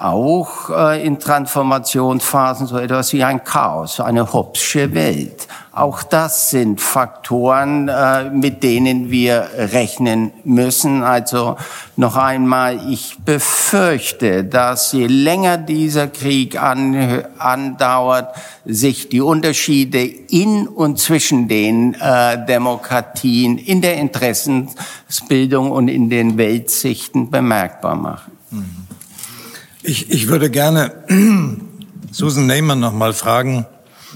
[0.00, 5.46] auch äh, in Transformationsphasen so etwas wie ein Chaos, eine Hobbsche Welt.
[5.72, 11.02] Auch das sind Faktoren, äh, mit denen wir rechnen müssen.
[11.02, 11.56] Also
[11.96, 18.34] noch einmal, ich befürchte, dass je länger dieser Krieg an, andauert,
[18.64, 26.36] sich die Unterschiede in und zwischen den äh, Demokratien in der Interessensbildung und in den
[26.36, 28.32] Weltsichten bemerkbar machen.
[29.82, 30.92] Ich, ich würde gerne
[32.12, 33.66] Susan Neyman noch mal fragen,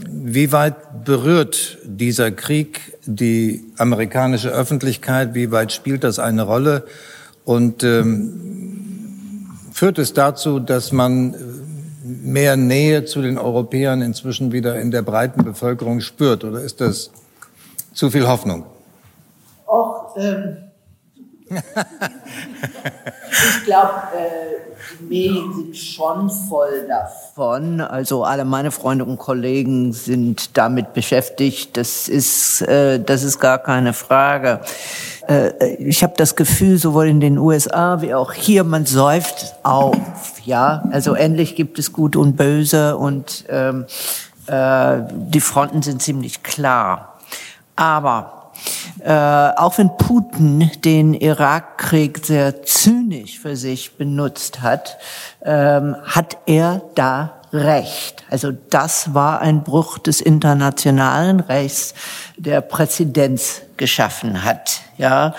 [0.06, 5.34] wie weit berührt dieser Krieg die amerikanische Öffentlichkeit?
[5.34, 6.84] Wie weit spielt das eine Rolle?
[7.44, 11.34] Und ähm, führt es dazu, dass man
[12.04, 16.44] mehr Nähe zu den Europäern inzwischen wieder in der breiten Bevölkerung spürt?
[16.44, 17.10] Oder ist das
[17.94, 18.66] zu viel Hoffnung?
[19.66, 20.56] Och, ähm,
[21.46, 21.60] ich
[23.64, 27.80] glaube, äh, die Medien sind schon voll davon.
[27.80, 31.76] Also alle meine Freunde und Kollegen sind damit beschäftigt.
[31.76, 34.60] Das ist, äh, das ist gar keine Frage.
[35.28, 39.96] Äh, ich habe das Gefühl, sowohl in den USA wie auch hier, man säuft auf.
[40.44, 43.86] Ja, also endlich gibt es Gut und Böse und ähm,
[44.46, 47.18] äh, die Fronten sind ziemlich klar.
[47.76, 48.33] Aber
[49.00, 54.98] äh, auch wenn Putin den Irakkrieg sehr zynisch für sich benutzt hat,
[55.44, 58.24] ähm, hat er da Recht.
[58.30, 61.94] Also das war ein Bruch des internationalen Rechts,
[62.36, 64.80] der Präzedenz geschaffen hat.
[64.98, 65.34] Ja,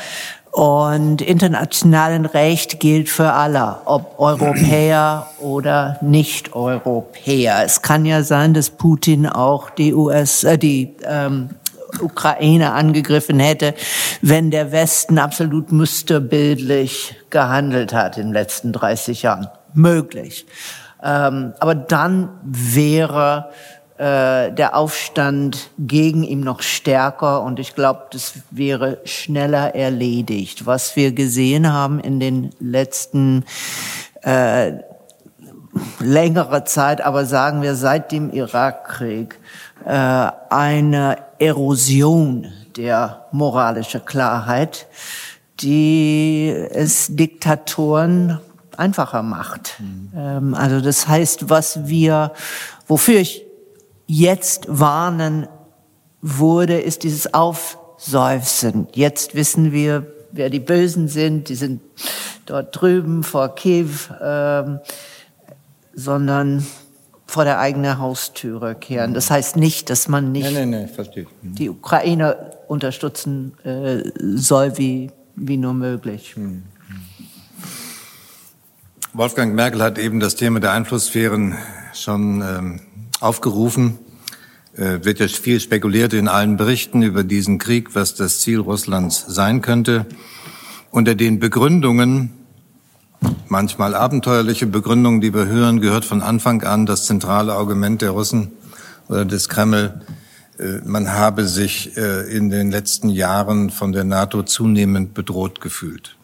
[0.56, 7.66] und internationalen Recht gilt für alle, ob Europäer oder Nicht-Europäer.
[7.66, 11.50] Es kann ja sein, dass Putin auch die US, äh, die ähm,
[12.02, 13.74] Ukraine angegriffen hätte,
[14.22, 19.48] wenn der Westen absolut musterbildlich gehandelt hat in den letzten 30 Jahren.
[19.74, 20.46] Möglich.
[21.04, 23.50] Ähm, aber dann wäre
[23.98, 30.66] äh, der Aufstand gegen ihn noch stärker und ich glaube, das wäre schneller erledigt.
[30.66, 33.46] Was wir gesehen haben in den letzten
[34.24, 34.74] äh,
[36.00, 39.40] längere Zeit, aber sagen wir seit dem Irakkrieg,
[39.86, 44.88] äh, eine Erosion der moralischen Klarheit,
[45.60, 48.40] die es Diktatoren
[48.78, 49.76] einfacher macht.
[49.80, 50.12] Mhm.
[50.16, 52.34] Ähm, also das heißt, was wir,
[52.88, 53.46] wofür ich
[54.08, 55.48] jetzt warnen
[56.22, 58.88] wurde, ist dieses Aufseufzen.
[58.94, 61.50] Jetzt wissen wir, wer die Bösen sind.
[61.50, 61.82] Die sind
[62.46, 63.90] dort drüben vor Kiew,
[64.22, 64.80] ähm,
[65.94, 66.66] sondern
[67.28, 69.14] vor der eigenen Haustüre kehren.
[69.14, 71.56] Das heißt nicht, dass man nicht nee, nee, nee, mhm.
[71.56, 76.38] die Ukraine unterstützen äh, soll, wie, wie nur möglich.
[76.38, 76.64] Mhm.
[79.14, 81.56] Wolfgang Merkel hat eben das Thema der Einflusssphären
[81.94, 82.82] schon ähm,
[83.22, 83.98] aufgerufen.
[84.76, 89.24] Äh, wird ja viel spekuliert in allen Berichten über diesen Krieg, was das Ziel Russlands
[89.28, 90.06] sein könnte.
[90.92, 92.34] Unter den Begründungen,
[93.48, 98.52] manchmal abenteuerliche Begründungen, die wir hören, gehört von Anfang an das zentrale Argument der Russen
[99.08, 100.02] oder des Kreml,
[100.58, 106.16] äh, man habe sich äh, in den letzten Jahren von der NATO zunehmend bedroht gefühlt.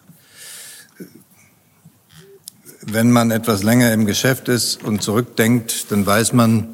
[2.82, 6.68] Wenn man etwas länger im Geschäft ist und zurückdenkt, dann weiß man,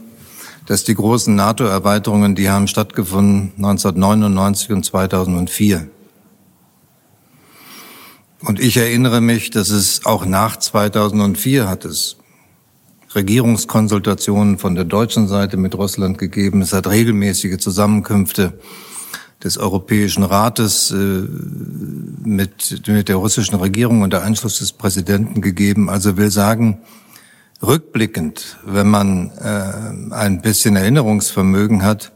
[0.66, 5.88] dass die großen NATO-Erweiterungen, die haben stattgefunden 1999 und 2004.
[8.44, 12.18] Und ich erinnere mich, dass es auch nach 2004 hat es
[13.16, 16.62] Regierungskonsultationen von der deutschen Seite mit Russland gegeben.
[16.62, 18.60] Es hat regelmäßige Zusammenkünfte
[19.44, 20.96] des Europäischen Rates äh,
[22.24, 25.90] mit, mit der russischen Regierung unter Einschluss des Präsidenten gegeben.
[25.90, 26.80] Also will sagen,
[27.62, 32.12] rückblickend, wenn man äh, ein bisschen Erinnerungsvermögen hat,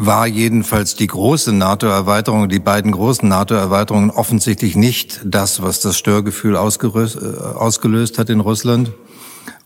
[0.00, 6.56] war jedenfalls die große NATO-Erweiterung, die beiden großen NATO-Erweiterungen offensichtlich nicht das, was das Störgefühl
[6.56, 8.92] ausgelöst, äh, ausgelöst hat in Russland.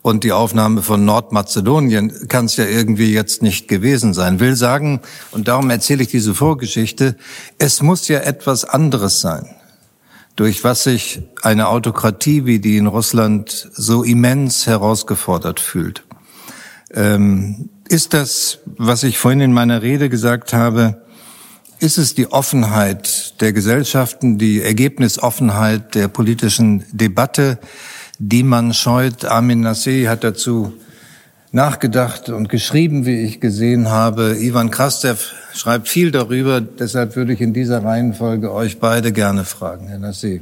[0.00, 4.40] Und die Aufnahme von Nordmazedonien kann es ja irgendwie jetzt nicht gewesen sein.
[4.40, 5.00] Will sagen,
[5.32, 7.14] und darum erzähle ich diese Vorgeschichte,
[7.58, 9.54] es muss ja etwas anderes sein
[10.34, 16.04] durch was sich eine Autokratie wie die in Russland so immens herausgefordert fühlt.
[16.94, 21.02] Ähm, ist das, was ich vorhin in meiner Rede gesagt habe,
[21.78, 27.58] ist es die Offenheit der Gesellschaften, die Ergebnisoffenheit der politischen Debatte,
[28.18, 29.24] die man scheut?
[29.24, 30.72] Armin Nassé hat dazu
[31.50, 34.36] nachgedacht und geschrieben, wie ich gesehen habe.
[34.40, 36.60] Ivan Krastev schreibt viel darüber.
[36.62, 40.40] Deshalb würde ich in dieser Reihenfolge euch beide gerne fragen, Herr Nassé.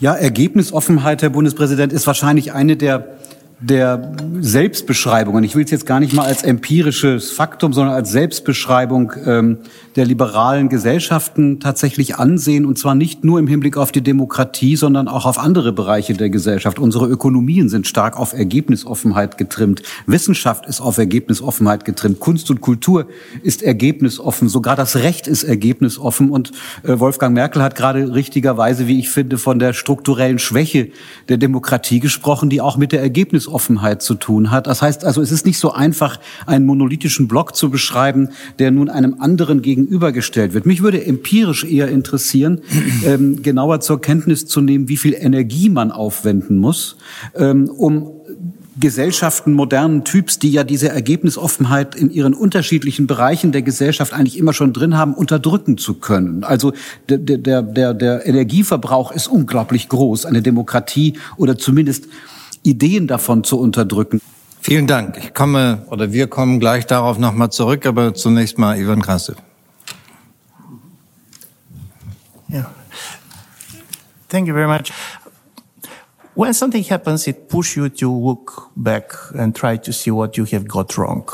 [0.00, 3.16] Ja, Ergebnisoffenheit, Herr Bundespräsident, ist wahrscheinlich eine der
[3.58, 9.12] der Selbstbeschreibungen, ich will es jetzt gar nicht mal als empirisches Faktum, sondern als Selbstbeschreibung
[9.24, 9.58] ähm,
[9.96, 15.08] der liberalen Gesellschaften tatsächlich ansehen, und zwar nicht nur im Hinblick auf die Demokratie, sondern
[15.08, 16.78] auch auf andere Bereiche der Gesellschaft.
[16.78, 19.82] Unsere Ökonomien sind stark auf Ergebnisoffenheit getrimmt.
[20.06, 22.20] Wissenschaft ist auf Ergebnisoffenheit getrimmt.
[22.20, 23.06] Kunst und Kultur
[23.42, 24.50] ist ergebnisoffen.
[24.50, 26.28] Sogar das Recht ist ergebnisoffen.
[26.28, 26.52] Und
[26.82, 30.90] äh, Wolfgang Merkel hat gerade richtigerweise, wie ich finde, von der strukturellen Schwäche
[31.30, 34.66] der Demokratie gesprochen, die auch mit der Ergebnis Ergebnisoffenheit zu tun hat.
[34.66, 38.88] Das heißt also, es ist nicht so einfach, einen monolithischen Block zu beschreiben, der nun
[38.88, 40.66] einem anderen gegenübergestellt wird.
[40.66, 42.60] Mich würde empirisch eher interessieren,
[43.04, 46.96] ähm, genauer zur Kenntnis zu nehmen, wie viel Energie man aufwenden muss,
[47.34, 48.10] ähm, um
[48.78, 54.52] Gesellschaften modernen Typs, die ja diese Ergebnisoffenheit in ihren unterschiedlichen Bereichen der Gesellschaft eigentlich immer
[54.52, 56.44] schon drin haben, unterdrücken zu können.
[56.44, 56.74] Also
[57.08, 60.26] der, der, der, der Energieverbrauch ist unglaublich groß.
[60.26, 62.08] Eine Demokratie oder zumindest
[62.66, 64.20] Ideen davon zu unterdrücken.
[64.60, 65.16] Vielen Dank.
[65.18, 69.36] Ich komme oder wir kommen gleich darauf nochmal zurück, aber zunächst mal Ivan Krasse.
[72.50, 72.70] Yeah.
[74.28, 74.92] Thank you very much.
[76.34, 80.44] When something happens, it pushes you to look back and try to see what you
[80.46, 81.30] have got wrong.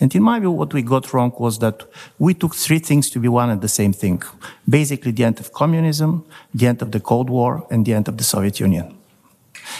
[0.00, 1.86] And in my view, what we got wrong was that
[2.18, 4.22] we took three things to be one and the same thing.
[4.68, 8.16] Basically, the end of communism, the end of the Cold War, and the end of
[8.16, 8.95] the Soviet Union.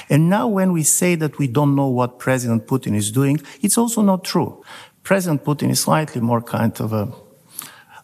[0.08, 3.78] And now when we say that we don't know what President Putin is doing, it's
[3.78, 4.62] also not true.
[5.02, 7.12] President Putin is slightly more kind of a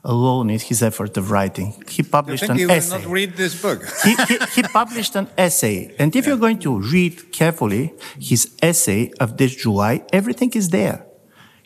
[0.04, 1.74] alone in his effort of writing.
[1.88, 2.98] He published an essay.
[2.98, 3.82] not read this book.
[4.04, 5.94] he, he, he published an essay.
[5.98, 11.06] And if you're going to read carefully his essay of this July, everything is there.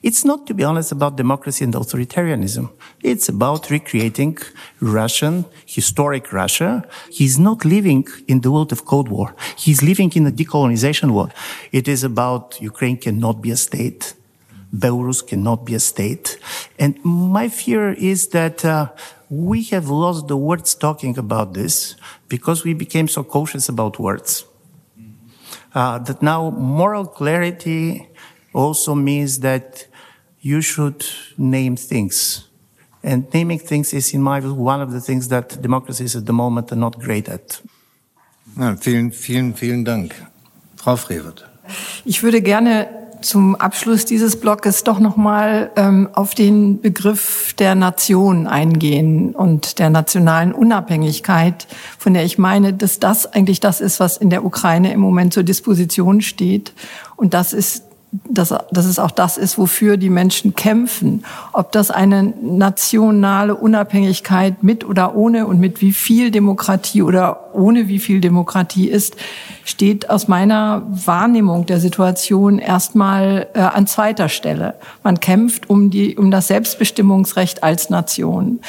[0.09, 2.71] It's not, to be honest, about democracy and authoritarianism.
[3.03, 4.39] It's about recreating
[4.81, 6.87] Russian, historic Russia.
[7.11, 9.35] He's not living in the world of Cold War.
[9.59, 11.33] He's living in a decolonization world.
[11.73, 14.15] It is about Ukraine cannot be a state.
[14.73, 16.39] Belarus cannot be a state.
[16.79, 18.93] And my fear is that uh,
[19.29, 21.97] we have lost the words talking about this
[22.29, 24.45] because we became so cautious about words.
[25.75, 28.09] Uh, that now moral clarity
[28.55, 29.89] also means that
[30.47, 31.05] you should
[31.37, 32.49] name things.
[33.03, 36.33] And naming things is, in my view, one of the things that democracies at the
[36.33, 37.63] moment are not great at.
[38.57, 40.15] Ja, vielen, vielen, vielen Dank.
[40.77, 41.49] Frau Frevert.
[42.05, 42.89] Ich würde gerne
[43.23, 49.91] zum Abschluss dieses Blockes doch nochmal ähm, auf den Begriff der Nation eingehen und der
[49.91, 51.67] nationalen Unabhängigkeit,
[51.99, 55.35] von der ich meine, dass das eigentlich das ist, was in der Ukraine im Moment
[55.35, 56.73] zur Disposition steht.
[57.17, 57.86] Und das ist
[58.29, 61.25] dass, dass es auch das ist, wofür die Menschen kämpfen.
[61.53, 67.89] Ob das eine nationale Unabhängigkeit mit oder ohne und mit wie viel Demokratie oder ohne
[67.89, 69.17] wie viel Demokratie ist,
[69.65, 74.75] steht aus meiner Wahrnehmung der Situation erstmal äh, an zweiter Stelle.
[75.03, 78.61] Man kämpft um, die, um das Selbstbestimmungsrecht als Nation.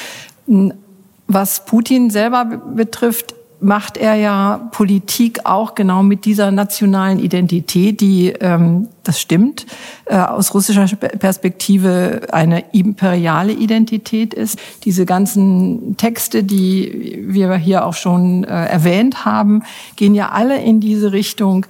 [1.26, 8.28] Was Putin selber betrifft, macht er ja Politik auch genau mit dieser nationalen Identität, die,
[8.40, 9.66] ähm, das stimmt,
[10.06, 14.58] äh, aus russischer Perspektive eine imperiale Identität ist.
[14.84, 19.62] Diese ganzen Texte, die wir hier auch schon äh, erwähnt haben,
[19.96, 21.66] gehen ja alle in diese Richtung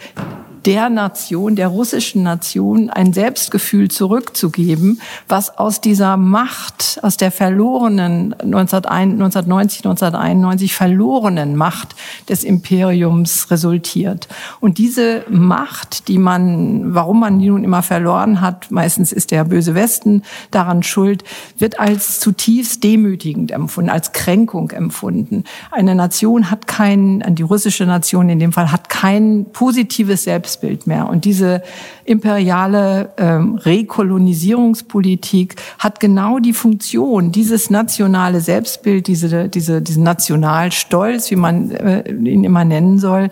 [0.64, 8.34] der Nation, der russischen Nation, ein Selbstgefühl zurückzugeben, was aus dieser Macht, aus der verlorenen
[8.34, 11.94] 1990, 1991 verlorenen Macht
[12.28, 14.28] des Imperiums resultiert.
[14.61, 19.44] Und diese Macht, die man, warum man die nun immer verloren hat, meistens ist der
[19.44, 21.24] böse Westen daran schuld,
[21.56, 25.44] wird als zutiefst demütigend empfunden, als Kränkung empfunden.
[25.70, 31.09] Eine Nation hat kein, die russische Nation in dem Fall hat kein positives Selbstbild mehr.
[31.09, 31.62] Und diese
[32.05, 41.36] imperiale ähm, Rekolonisierungspolitik hat genau die Funktion, dieses nationale Selbstbild, diese, diese, diesen Nationalstolz, wie
[41.36, 43.30] man äh, ihn immer nennen soll,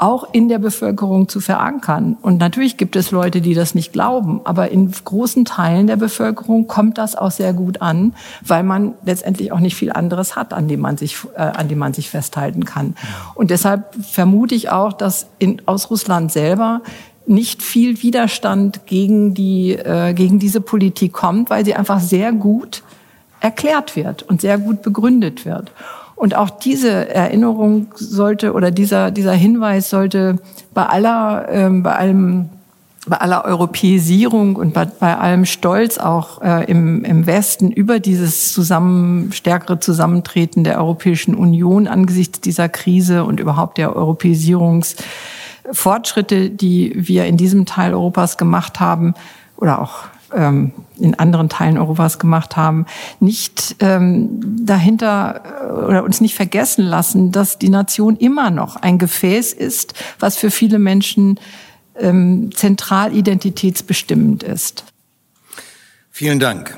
[0.00, 2.16] auch in der Bevölkerung zu verankern.
[2.22, 6.66] Und natürlich gibt es Leute, die das nicht glauben, aber in großen Teilen der Bevölkerung
[6.66, 10.68] kommt das auch sehr gut an, weil man letztendlich auch nicht viel anderes hat, an
[10.68, 12.96] dem man sich, äh, an dem man sich festhalten kann.
[13.34, 16.80] Und deshalb vermute ich auch, dass in, aus Russland selber
[17.26, 22.82] nicht viel Widerstand gegen die äh, gegen diese Politik kommt, weil sie einfach sehr gut
[23.40, 25.70] erklärt wird und sehr gut begründet wird.
[26.20, 30.36] Und auch diese Erinnerung sollte oder dieser, dieser Hinweis sollte
[30.74, 32.50] bei aller, ähm, bei allem,
[33.06, 38.52] bei aller Europäisierung und bei, bei allem Stolz auch äh, im, im Westen über dieses
[38.52, 47.24] zusammen, stärkere Zusammentreten der Europäischen Union angesichts dieser Krise und überhaupt der Europäisierungsfortschritte, die wir
[47.24, 49.14] in diesem Teil Europas gemacht haben
[49.56, 52.86] oder auch ähm, in anderen Teilen Europas gemacht haben,
[53.20, 58.98] nicht ähm, dahinter äh, oder uns nicht vergessen lassen, dass die Nation immer noch ein
[58.98, 61.38] Gefäß ist, was für viele Menschen
[61.98, 64.84] ähm, zentral identitätsbestimmend ist.
[66.10, 66.76] Vielen Dank.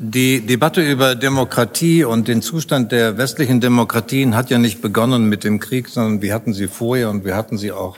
[0.00, 5.42] Die Debatte über Demokratie und den Zustand der westlichen Demokratien hat ja nicht begonnen mit
[5.42, 7.96] dem Krieg, sondern wir hatten sie vorher und wir hatten sie auch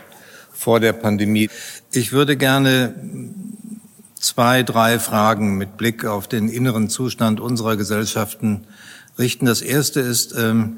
[0.51, 1.51] vor der Pandemie.
[1.93, 2.95] Ich würde gerne
[4.31, 8.65] zwei, drei Fragen mit Blick auf den inneren Zustand unserer Gesellschaften
[9.19, 9.45] richten.
[9.47, 10.77] Das erste ist, ähm,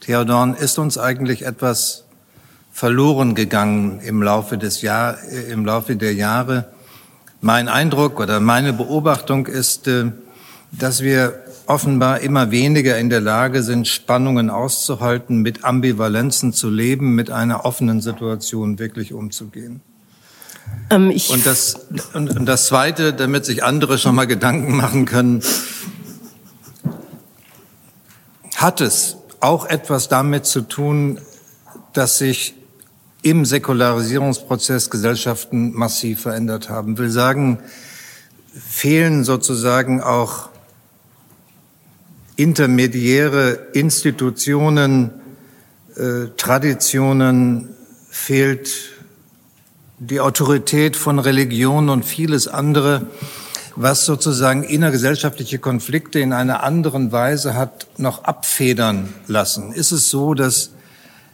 [0.00, 2.04] Theodorn, ist uns eigentlich etwas
[2.72, 6.72] verloren gegangen im Laufe des Jahr, äh, im Laufe der Jahre?
[7.42, 10.10] Mein Eindruck oder meine Beobachtung ist, äh,
[10.72, 17.14] dass wir offenbar immer weniger in der Lage sind, Spannungen auszuhalten, mit Ambivalenzen zu leben,
[17.14, 19.82] mit einer offenen Situation wirklich umzugehen.
[20.90, 21.76] Ähm, und, das,
[22.12, 25.42] und, und das Zweite, damit sich andere schon mal Gedanken machen können,
[28.56, 31.20] hat es auch etwas damit zu tun,
[31.92, 32.54] dass sich
[33.22, 36.92] im Säkularisierungsprozess Gesellschaften massiv verändert haben.
[36.92, 37.58] Ich will sagen,
[38.52, 40.50] fehlen sozusagen auch
[42.36, 45.10] intermediäre Institutionen,
[45.96, 47.70] äh, Traditionen,
[48.10, 48.93] fehlt
[49.98, 53.06] die Autorität von Religion und vieles andere,
[53.76, 59.72] was sozusagen innergesellschaftliche Konflikte in einer anderen Weise hat noch abfedern lassen.
[59.72, 60.70] Ist es so, dass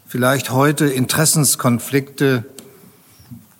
[0.06, 2.44] vielleicht heute Interessenskonflikte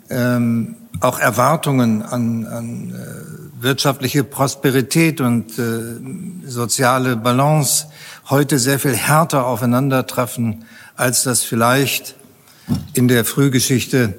[0.09, 7.87] ähm, auch Erwartungen an, an äh, wirtschaftliche Prosperität und äh, soziale Balance
[8.29, 10.65] heute sehr viel härter aufeinandertreffen,
[10.97, 12.17] als das vielleicht
[12.95, 14.15] in der Frühgeschichte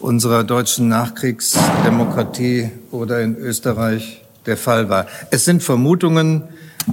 [0.00, 5.06] unserer deutschen Nachkriegsdemokratie oder in Österreich der Fall war.
[5.30, 6.42] Es sind Vermutungen,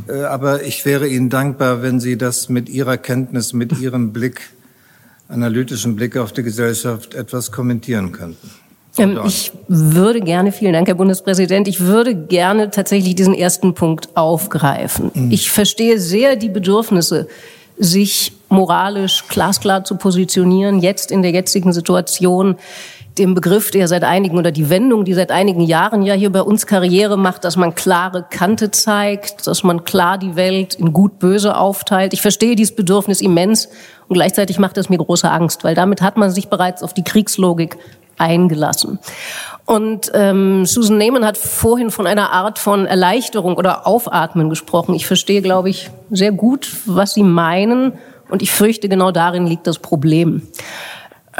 [0.07, 4.41] äh, aber ich wäre Ihnen dankbar, wenn Sie das mit Ihrer Kenntnis, mit Ihrem Blick,
[5.29, 8.49] analytischen Blick auf die Gesellschaft etwas kommentieren könnten.
[8.97, 14.15] Ähm, ich würde gerne, vielen Dank, Herr Bundespräsident, ich würde gerne tatsächlich diesen ersten Punkt
[14.15, 15.11] aufgreifen.
[15.13, 15.31] Mhm.
[15.31, 17.27] Ich verstehe sehr die Bedürfnisse,
[17.77, 22.55] sich moralisch glasklar zu positionieren, jetzt in der jetzigen Situation
[23.17, 26.41] dem Begriff, der seit einigen oder die Wendung, die seit einigen Jahren ja hier bei
[26.41, 31.19] uns Karriere macht, dass man klare Kante zeigt, dass man klar die Welt in gut
[31.19, 32.13] böse aufteilt.
[32.13, 33.69] Ich verstehe dieses Bedürfnis immens
[34.07, 37.03] und gleichzeitig macht es mir große Angst, weil damit hat man sich bereits auf die
[37.03, 37.77] Kriegslogik
[38.17, 38.99] eingelassen.
[39.65, 44.95] Und ähm, Susan Neyman hat vorhin von einer Art von Erleichterung oder Aufatmen gesprochen.
[44.95, 47.93] Ich verstehe, glaube ich, sehr gut, was Sie meinen.
[48.29, 50.47] Und ich fürchte, genau darin liegt das Problem.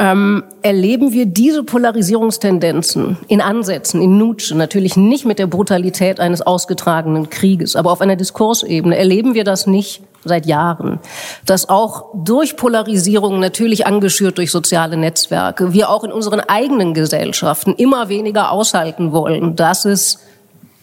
[0.00, 6.40] Ähm, erleben wir diese Polarisierungstendenzen in Ansätzen, in Nutsche, natürlich nicht mit der Brutalität eines
[6.40, 11.00] ausgetragenen Krieges, aber auf einer Diskursebene erleben wir das nicht seit Jahren,
[11.46, 17.74] dass auch durch Polarisierung, natürlich angeschürt durch soziale Netzwerke, wir auch in unseren eigenen Gesellschaften
[17.74, 20.20] immer weniger aushalten wollen, dass es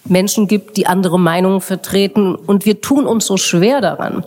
[0.08, 2.36] Menschen gibt, die andere Meinungen vertreten.
[2.36, 4.26] Und wir tun uns so schwer daran,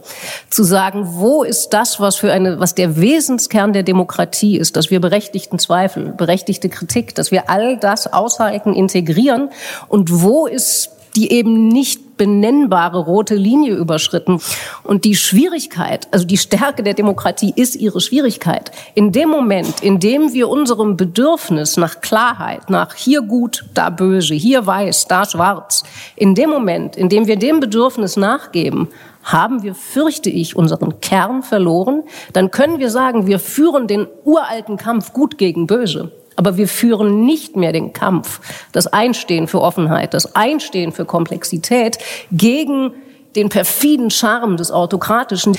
[0.51, 4.91] zu sagen, wo ist das, was für eine, was der Wesenskern der Demokratie ist, dass
[4.91, 9.51] wir berechtigten Zweifel, berechtigte Kritik, dass wir all das aushalten, integrieren.
[9.89, 14.41] Und wo ist die eben nicht benennbare rote Linie überschritten.
[14.85, 18.71] Und die Schwierigkeit, also die Stärke der Demokratie ist ihre Schwierigkeit.
[18.95, 24.35] In dem Moment, in dem wir unserem Bedürfnis nach Klarheit, nach hier gut, da böse,
[24.35, 25.85] hier weiß, da schwarz,
[26.17, 28.89] in dem Moment, in dem wir dem Bedürfnis nachgeben,
[29.23, 32.03] haben wir, fürchte ich, unseren Kern verloren,
[32.33, 36.13] dann können wir sagen, wir führen den uralten Kampf gut gegen böse.
[36.39, 41.99] Aber wir führen nicht mehr den Kampf, das Einstehen für Offenheit, das Einstehen für Komplexität
[42.31, 42.93] gegen
[43.35, 45.59] den perfiden Charme des Autokratischen.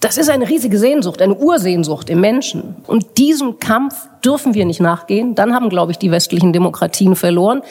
[0.00, 2.74] Das ist eine riesige Sehnsucht, eine Ursehnsucht im Menschen.
[2.88, 3.94] Und diesem Kampf
[4.24, 5.36] dürfen wir nicht nachgehen.
[5.36, 7.62] Dann haben, glaube ich, die westlichen Demokratien verloren.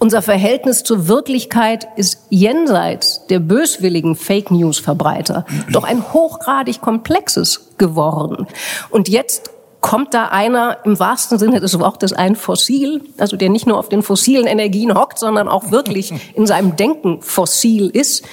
[0.00, 7.70] Unser Verhältnis zur Wirklichkeit ist jenseits der böswilligen Fake News Verbreiter doch ein hochgradig komplexes
[7.78, 8.48] geworden.
[8.90, 9.53] Und jetzt
[9.84, 13.90] kommt da einer im wahrsten Sinne des Wortes ein Fossil, also der nicht nur auf
[13.90, 18.24] den fossilen Energien hockt, sondern auch wirklich in seinem Denken fossil ist,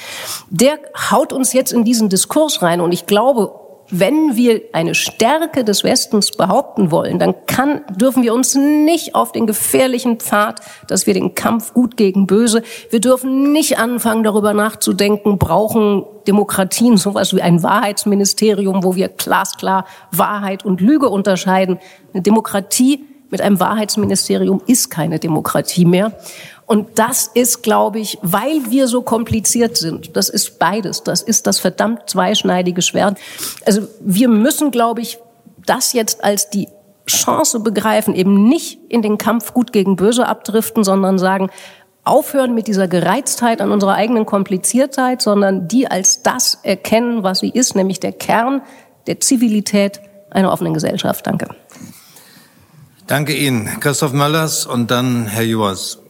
[0.50, 0.80] der
[1.12, 2.80] haut uns jetzt in diesen Diskurs rein.
[2.80, 3.54] Und ich glaube,
[3.92, 9.32] wenn wir eine Stärke des Westens behaupten wollen, dann kann, dürfen wir uns nicht auf
[9.32, 14.54] den gefährlichen Pfad, dass wir den Kampf gut gegen böse, wir dürfen nicht anfangen, darüber
[14.54, 21.80] nachzudenken, brauchen Demokratien sowas wie ein Wahrheitsministerium, wo wir glasklar Wahrheit und Lüge unterscheiden.
[22.14, 26.14] Eine Demokratie mit einem Wahrheitsministerium ist keine Demokratie mehr.
[26.72, 31.46] Und das ist, glaube ich, weil wir so kompliziert sind, das ist beides, das ist
[31.46, 33.18] das verdammt zweischneidige Schwert.
[33.66, 35.20] Also wir müssen, glaube ich,
[35.66, 36.70] das jetzt als die
[37.08, 41.50] Chance begreifen, eben nicht in den Kampf gut gegen böse abdriften, sondern sagen,
[42.06, 47.50] aufhören mit dieser Gereiztheit an unserer eigenen Kompliziertheit, sondern die als das erkennen, was sie
[47.50, 48.62] ist, nämlich der Kern
[49.08, 50.00] der Zivilität
[50.30, 51.28] einer offenen Gesellschaft.
[51.28, 51.50] Danke.
[53.08, 56.01] Danke Ihnen, Christoph Möllers und dann Herr Juas.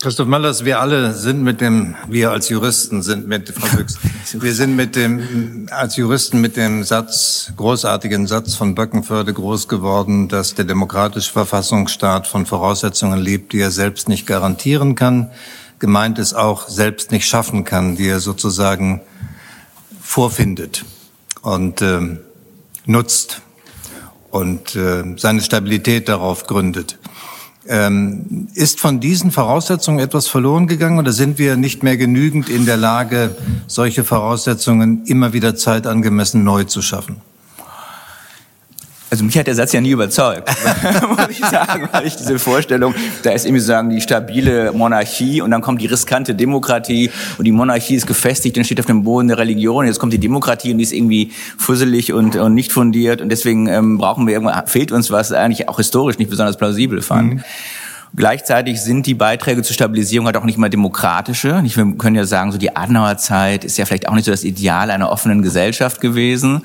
[0.00, 3.98] Christoph Möllers, wir alle sind mit dem, wir als Juristen sind mit, Frau Büchs,
[4.32, 10.28] wir sind mit dem, als Juristen mit dem Satz, großartigen Satz von Böckenförde groß geworden,
[10.28, 15.30] dass der demokratische Verfassungsstaat von Voraussetzungen lebt, die er selbst nicht garantieren kann.
[15.78, 19.02] Gemeint ist auch selbst nicht schaffen kann, die er sozusagen
[20.00, 20.86] vorfindet
[21.42, 22.16] und äh,
[22.86, 23.42] nutzt
[24.30, 26.98] und äh, seine Stabilität darauf gründet.
[27.68, 32.64] Ähm, ist von diesen Voraussetzungen etwas verloren gegangen oder sind wir nicht mehr genügend in
[32.64, 33.34] der Lage,
[33.66, 37.16] solche Voraussetzungen immer wieder zeitangemessen neu zu schaffen?
[39.08, 40.48] Also mich hat der Satz ja nie überzeugt,
[41.08, 42.92] muss ich sagen, weil ich diese Vorstellung,
[43.22, 47.52] da ist irgendwie sagen die stabile Monarchie und dann kommt die riskante Demokratie und die
[47.52, 49.86] Monarchie ist gefestigt und steht auf dem Boden der Religion.
[49.86, 53.68] Jetzt kommt die Demokratie und die ist irgendwie fusselig und, und nicht fundiert und deswegen
[53.68, 57.34] ähm, brauchen wir irgendwann fehlt uns was eigentlich auch historisch nicht besonders plausibel fand.
[57.34, 57.44] Mhm.
[58.16, 61.62] Gleichzeitig sind die Beiträge zur Stabilisierung halt auch nicht mal demokratische.
[61.62, 64.90] Wir können ja sagen, so die Adenauerzeit ist ja vielleicht auch nicht so das Ideal
[64.90, 66.62] einer offenen Gesellschaft gewesen.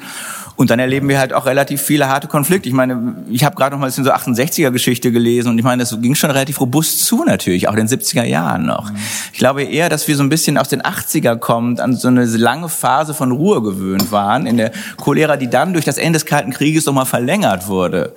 [0.62, 2.70] Und dann erleben wir halt auch relativ viele harte Konflikte.
[2.70, 5.82] Ich meine, ich habe gerade noch mal ein bisschen so 68er-Geschichte gelesen und ich meine,
[5.82, 8.92] das ging schon relativ robust zu natürlich, auch in den 70er Jahren noch.
[9.34, 12.26] Ich glaube eher, dass wir so ein bisschen aus den 80er kommt, an so eine
[12.26, 16.28] lange Phase von Ruhe gewöhnt waren in der Cholera, die dann durch das Ende des
[16.28, 18.14] Kalten Krieges nochmal verlängert wurde.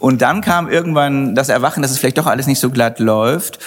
[0.00, 3.60] Und dann kam irgendwann das Erwachen, dass es vielleicht doch alles nicht so glatt läuft.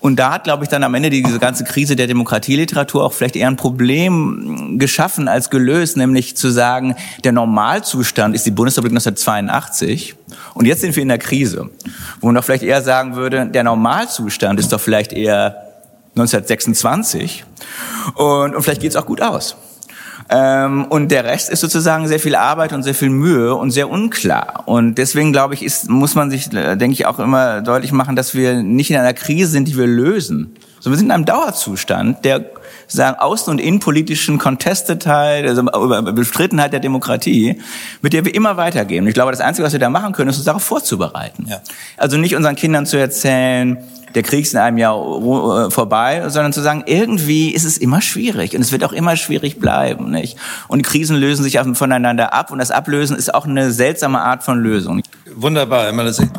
[0.00, 3.36] Und da hat, glaube ich, dann am Ende diese ganze Krise der Demokratieliteratur auch vielleicht
[3.36, 10.16] eher ein Problem geschaffen als gelöst, nämlich zu sagen, der Normalzustand ist die Bundesrepublik 1982
[10.54, 11.68] und jetzt sind wir in der Krise.
[12.20, 15.56] Wo man doch vielleicht eher sagen würde, der Normalzustand ist doch vielleicht eher
[16.16, 17.44] 1926
[18.14, 19.56] und, und vielleicht geht's auch gut aus.
[20.32, 23.90] Ähm, und der Rest ist sozusagen sehr viel Arbeit und sehr viel Mühe und sehr
[23.90, 24.62] unklar.
[24.66, 28.14] Und deswegen glaube ich, ist, muss man sich, äh, denke ich, auch immer deutlich machen,
[28.14, 31.24] dass wir nicht in einer Krise sind, die wir lösen, sondern wir sind in einem
[31.24, 32.44] Dauerzustand, der
[32.90, 35.62] sagen außen- und innenpolitischen Contested-Teil, also
[36.12, 37.60] Bestrittenheit der Demokratie,
[38.02, 39.04] mit der wir immer weitergehen.
[39.04, 41.46] Und ich glaube, das Einzige, was wir da machen können, ist uns darauf vorzubereiten.
[41.48, 41.60] Ja.
[41.96, 43.78] Also nicht unseren Kindern zu erzählen,
[44.14, 48.00] der Krieg ist in einem Jahr äh, vorbei, sondern zu sagen, irgendwie ist es immer
[48.00, 50.36] schwierig und es wird auch immer schwierig bleiben, nicht?
[50.68, 54.58] Und Krisen lösen sich voneinander ab und das Ablösen ist auch eine seltsame Art von
[54.60, 55.02] Lösung.
[55.34, 55.92] Wunderbar.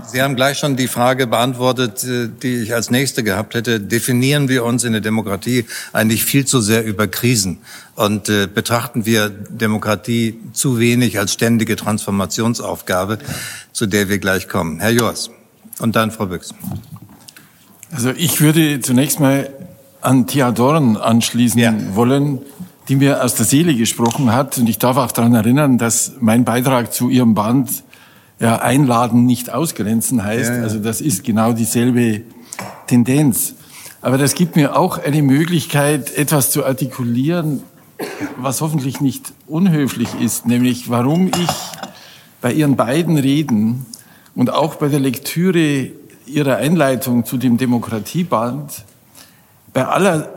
[0.07, 3.79] Sie haben gleich schon die Frage beantwortet, äh, die ich als nächste gehabt hätte.
[3.79, 7.59] Definieren wir uns in der Demokratie eigentlich viel zu sehr über Krisen
[7.95, 13.19] und äh, betrachten wir Demokratie zu wenig als ständige Transformationsaufgabe,
[13.71, 14.79] zu der wir gleich kommen.
[14.79, 15.29] Herr Joas
[15.79, 16.53] und dann Frau Büchs.
[17.91, 19.49] Also ich würde zunächst mal
[20.01, 21.73] an Thea Dorn anschließen ja.
[21.93, 22.39] wollen,
[22.87, 24.57] die mir aus der Seele gesprochen hat.
[24.57, 27.83] Und ich darf auch daran erinnern, dass mein Beitrag zu ihrem Band
[28.41, 30.49] ja, einladen, nicht ausgrenzen heißt.
[30.49, 30.63] Ja, ja.
[30.63, 32.21] Also das ist genau dieselbe
[32.87, 33.53] Tendenz.
[34.01, 37.61] Aber das gibt mir auch eine Möglichkeit, etwas zu artikulieren,
[38.37, 41.49] was hoffentlich nicht unhöflich ist, nämlich warum ich
[42.41, 43.85] bei Ihren beiden Reden
[44.33, 45.91] und auch bei der Lektüre
[46.25, 48.85] Ihrer Einleitung zu dem Demokratieband
[49.73, 50.29] bei aller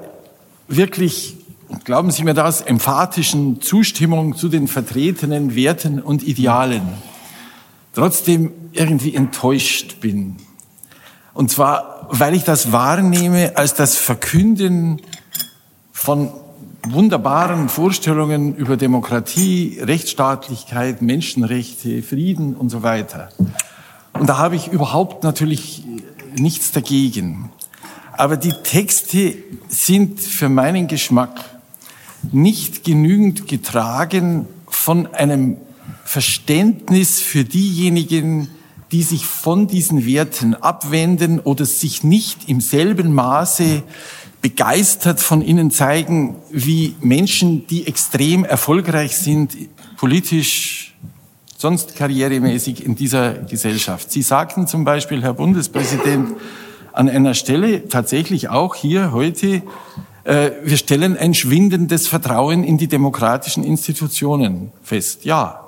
[0.68, 1.36] wirklich,
[1.84, 6.82] glauben Sie mir das, emphatischen Zustimmung zu den vertretenen Werten und Idealen
[7.94, 10.36] trotzdem irgendwie enttäuscht bin.
[11.32, 15.00] Und zwar, weil ich das wahrnehme als das Verkünden
[15.92, 16.30] von
[16.86, 23.30] wunderbaren Vorstellungen über Demokratie, Rechtsstaatlichkeit, Menschenrechte, Frieden und so weiter.
[24.12, 25.84] Und da habe ich überhaupt natürlich
[26.36, 27.50] nichts dagegen.
[28.12, 29.34] Aber die Texte
[29.68, 31.40] sind für meinen Geschmack
[32.32, 35.56] nicht genügend getragen von einem
[36.04, 38.48] Verständnis für diejenigen,
[38.92, 43.82] die sich von diesen Werten abwenden oder sich nicht im selben Maße
[44.40, 49.56] begeistert von ihnen zeigen wie Menschen, die extrem erfolgreich sind,
[49.96, 50.94] politisch,
[51.56, 54.12] sonst karrieremäßig in dieser Gesellschaft.
[54.12, 56.36] Sie sagten zum Beispiel, Herr Bundespräsident,
[56.92, 59.62] an einer Stelle tatsächlich auch hier heute,
[60.24, 65.24] äh, wir stellen ein schwindendes Vertrauen in die demokratischen Institutionen fest.
[65.24, 65.63] Ja.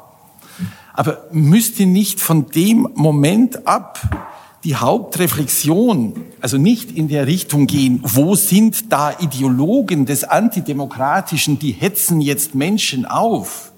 [0.97, 4.01] Aber müsste nicht von dem Moment ab
[4.65, 11.73] die Hauptreflexion, also nicht in der Richtung gehen, wo sind da Ideologen des Antidemokratischen, die
[11.73, 13.73] hetzen jetzt Menschen auf,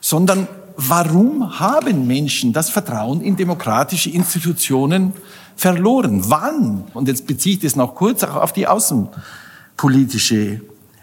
[0.00, 0.46] sondern
[0.76, 5.14] warum haben Menschen das Vertrauen in demokratische Institutionen
[5.56, 6.22] verloren?
[6.28, 6.84] Wann?
[6.94, 10.60] Und jetzt beziehe ich das noch kurz auch auf die außenpolitische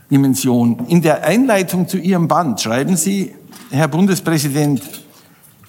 [0.10, 0.86] Dimension.
[0.88, 3.34] In der Einleitung zu Ihrem Band schreiben Sie,
[3.72, 4.82] Herr Bundespräsident,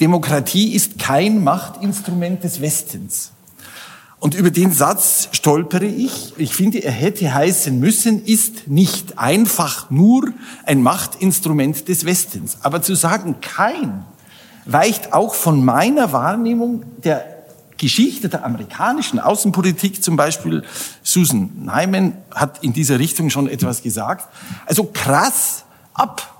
[0.00, 3.32] Demokratie ist kein Machtinstrument des Westens.
[4.20, 6.34] Und über den Satz stolpere ich.
[6.38, 10.32] Ich finde, er hätte heißen müssen, ist nicht einfach nur
[10.64, 12.58] ein Machtinstrument des Westens.
[12.62, 14.04] Aber zu sagen, kein,
[14.64, 17.38] weicht auch von meiner Wahrnehmung der
[17.76, 20.64] Geschichte der amerikanischen Außenpolitik zum Beispiel,
[21.04, 24.28] Susan Nyman hat in dieser Richtung schon etwas gesagt,
[24.66, 26.37] also krass ab.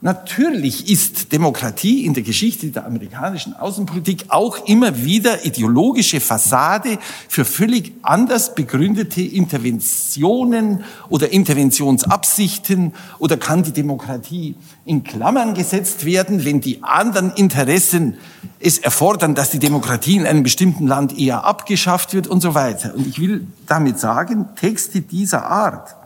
[0.00, 7.44] Natürlich ist Demokratie in der Geschichte der amerikanischen Außenpolitik auch immer wieder ideologische Fassade für
[7.44, 16.60] völlig anders begründete Interventionen oder Interventionsabsichten oder kann die Demokratie in Klammern gesetzt werden, wenn
[16.60, 18.18] die anderen Interessen
[18.60, 22.94] es erfordern, dass die Demokratie in einem bestimmten Land eher abgeschafft wird und so weiter.
[22.94, 25.96] Und ich will damit sagen, Texte dieser Art,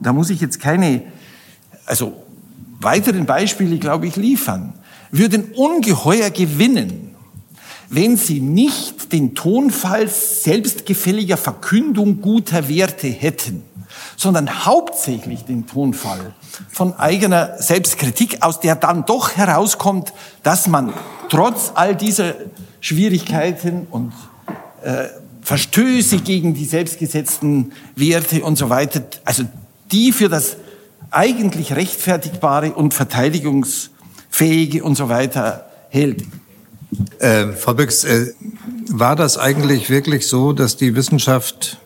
[0.00, 1.02] da muss ich jetzt keine,
[1.84, 2.21] also
[2.82, 4.74] weiteren Beispiele, glaube ich, liefern,
[5.10, 7.14] würden ungeheuer gewinnen,
[7.88, 13.62] wenn sie nicht den Tonfall selbstgefälliger Verkündung guter Werte hätten,
[14.16, 16.32] sondern hauptsächlich den Tonfall
[16.70, 20.12] von eigener Selbstkritik, aus der dann doch herauskommt,
[20.42, 20.94] dass man
[21.28, 22.34] trotz all dieser
[22.80, 24.12] Schwierigkeiten und
[24.82, 25.08] äh,
[25.42, 29.44] Verstöße gegen die selbstgesetzten Werte und so weiter, also
[29.90, 30.56] die für das
[31.12, 36.24] eigentlich rechtfertigbare und verteidigungsfähige und so weiter hält.
[37.18, 38.32] Äh, Frau Büchs, äh,
[38.88, 41.78] war das eigentlich wirklich so, dass die Wissenschaft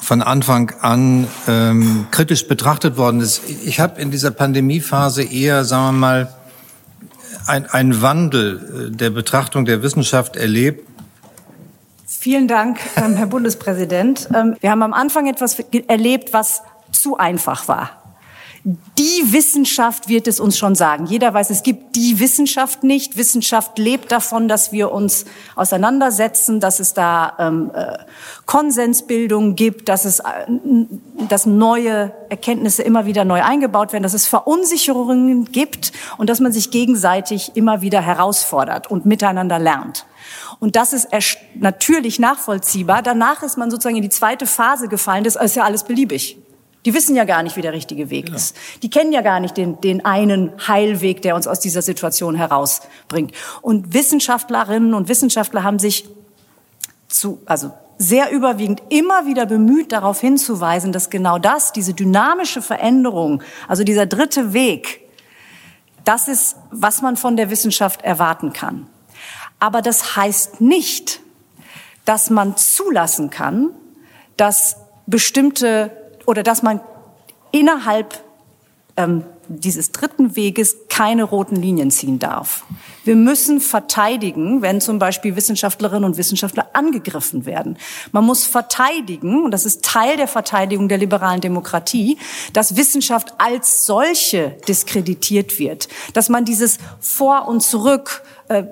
[0.00, 3.42] von Anfang an ähm, kritisch betrachtet worden ist?
[3.64, 6.34] Ich habe in dieser Pandemiephase eher, sagen wir mal,
[7.46, 10.88] ein, ein Wandel äh, der Betrachtung der Wissenschaft erlebt.
[12.06, 14.28] Vielen Dank, ähm, Herr Bundespräsident.
[14.34, 15.58] Ähm, wir haben am Anfang etwas
[15.88, 16.62] erlebt, was
[16.94, 18.04] zu einfach war.
[18.66, 21.04] Die Wissenschaft wird es uns schon sagen.
[21.04, 23.18] Jeder weiß, es gibt die Wissenschaft nicht.
[23.18, 27.98] Wissenschaft lebt davon, dass wir uns auseinandersetzen, dass es da ähm, äh,
[28.46, 30.24] Konsensbildung gibt, dass es äh,
[31.28, 36.50] dass neue Erkenntnisse immer wieder neu eingebaut werden, dass es Verunsicherungen gibt und dass man
[36.50, 40.06] sich gegenseitig immer wieder herausfordert und miteinander lernt.
[40.58, 41.08] Und das ist
[41.54, 43.02] natürlich nachvollziehbar.
[43.02, 45.22] Danach ist man sozusagen in die zweite Phase gefallen.
[45.22, 46.38] Das ist ja alles beliebig.
[46.84, 48.36] Die wissen ja gar nicht, wie der richtige Weg genau.
[48.36, 48.56] ist.
[48.82, 53.32] Die kennen ja gar nicht den, den einen Heilweg, der uns aus dieser Situation herausbringt.
[53.62, 56.06] Und Wissenschaftlerinnen und Wissenschaftler haben sich
[57.08, 63.42] zu, also sehr überwiegend immer wieder bemüht, darauf hinzuweisen, dass genau das, diese dynamische Veränderung,
[63.68, 65.00] also dieser dritte Weg,
[66.04, 68.88] das ist, was man von der Wissenschaft erwarten kann.
[69.58, 71.20] Aber das heißt nicht,
[72.04, 73.70] dass man zulassen kann,
[74.36, 74.76] dass
[75.06, 76.80] bestimmte oder dass man
[77.52, 78.22] innerhalb
[78.96, 82.64] ähm, dieses dritten Weges keine roten Linien ziehen darf.
[83.04, 87.76] Wir müssen verteidigen, wenn zum Beispiel Wissenschaftlerinnen und Wissenschaftler angegriffen werden.
[88.12, 92.18] Man muss verteidigen, und das ist Teil der Verteidigung der liberalen Demokratie,
[92.52, 98.22] dass Wissenschaft als solche diskreditiert wird, dass man dieses Vor und Zurück
[98.54, 98.66] äh,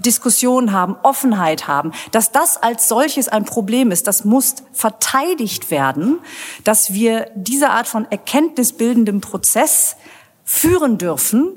[0.00, 6.18] Diskussion haben, Offenheit haben, dass das als solches ein Problem ist, das muss verteidigt werden,
[6.64, 9.96] dass wir diese Art von erkenntnisbildendem Prozess
[10.44, 11.52] führen dürfen,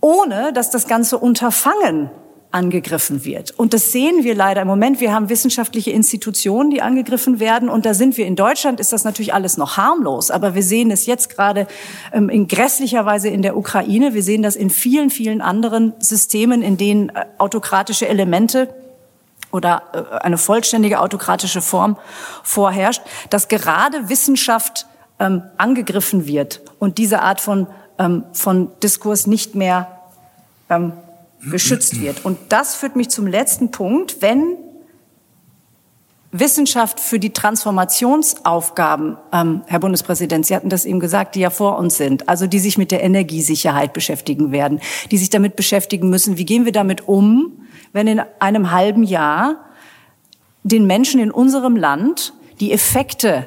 [0.00, 2.10] ohne dass das ganze Unterfangen
[2.56, 3.52] angegriffen wird.
[3.58, 4.98] Und das sehen wir leider im Moment.
[5.00, 7.68] Wir haben wissenschaftliche Institutionen, die angegriffen werden.
[7.68, 10.30] Und da sind wir in Deutschland, ist das natürlich alles noch harmlos.
[10.30, 11.66] Aber wir sehen es jetzt gerade
[12.12, 14.14] ähm, in grässlicher Weise in der Ukraine.
[14.14, 18.74] Wir sehen das in vielen, vielen anderen Systemen, in denen äh, autokratische Elemente
[19.52, 21.98] oder äh, eine vollständige autokratische Form
[22.42, 24.86] vorherrscht, dass gerade Wissenschaft
[25.18, 27.66] ähm, angegriffen wird und diese Art von,
[27.98, 29.88] ähm, von Diskurs nicht mehr
[30.70, 30.92] ähm,
[31.50, 32.24] geschützt wird.
[32.24, 34.20] Und das führt mich zum letzten Punkt.
[34.20, 34.56] Wenn
[36.32, 41.78] Wissenschaft für die Transformationsaufgaben, ähm, Herr Bundespräsident, Sie hatten das eben gesagt, die ja vor
[41.78, 44.80] uns sind, also die sich mit der Energiesicherheit beschäftigen werden,
[45.10, 47.52] die sich damit beschäftigen müssen, wie gehen wir damit um,
[47.92, 49.56] wenn in einem halben Jahr
[50.62, 53.46] den Menschen in unserem Land die Effekte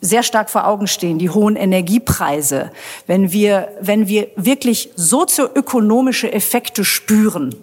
[0.00, 2.70] sehr stark vor Augen stehen, die hohen Energiepreise,
[3.06, 7.54] wenn wir, wenn wir wirklich sozioökonomische Effekte spüren,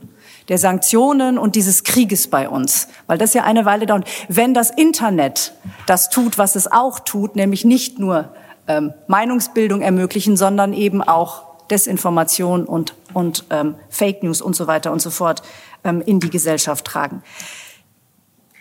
[0.49, 4.07] der Sanktionen und dieses Krieges bei uns, weil das ja eine Weile dauert.
[4.29, 5.53] Wenn das Internet
[5.87, 8.29] das tut, was es auch tut, nämlich nicht nur
[8.67, 14.91] ähm, Meinungsbildung ermöglichen, sondern eben auch Desinformation und, und ähm, Fake News und so weiter
[14.91, 15.41] und so fort
[15.83, 17.23] ähm, in die Gesellschaft tragen,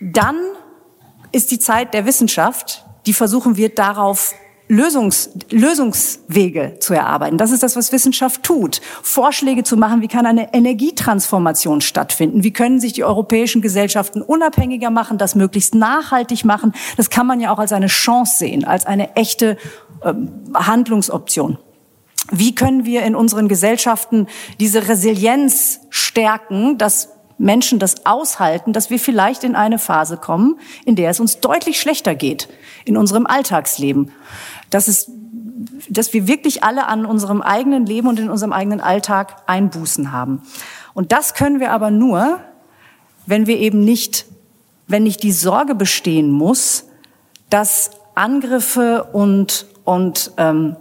[0.01, 0.37] dann
[1.31, 4.35] ist die Zeit der Wissenschaft, die versuchen wir darauf
[4.69, 7.39] Lösungs, Lösungswege zu erarbeiten.
[7.39, 8.81] Das ist das, was Wissenschaft tut.
[9.03, 12.43] Vorschläge zu machen, wie kann eine Energietransformation stattfinden?
[12.43, 16.73] Wie können sich die europäischen Gesellschaften unabhängiger machen, das möglichst nachhaltig machen?
[16.97, 19.57] Das kann man ja auch als eine Chance sehen, als eine echte
[20.03, 20.13] äh,
[20.55, 21.59] Handlungsoption.
[22.33, 24.27] Wie können wir in unseren Gesellschaften
[24.59, 30.97] diese Resilienz stärken, dass Menschen das aushalten, dass wir vielleicht in eine Phase kommen, in
[30.97, 32.49] der es uns deutlich schlechter geht
[32.85, 34.11] in unserem Alltagsleben.
[34.71, 35.11] Dass es
[35.89, 40.43] dass wir wirklich alle an unserem eigenen Leben und in unserem eigenen Alltag Einbußen haben.
[40.95, 42.41] Und das können wir aber nur,
[43.27, 44.27] wenn wir eben nicht,
[44.87, 46.85] wenn nicht die Sorge bestehen muss,
[47.51, 50.77] dass Angriffe und, und ähm,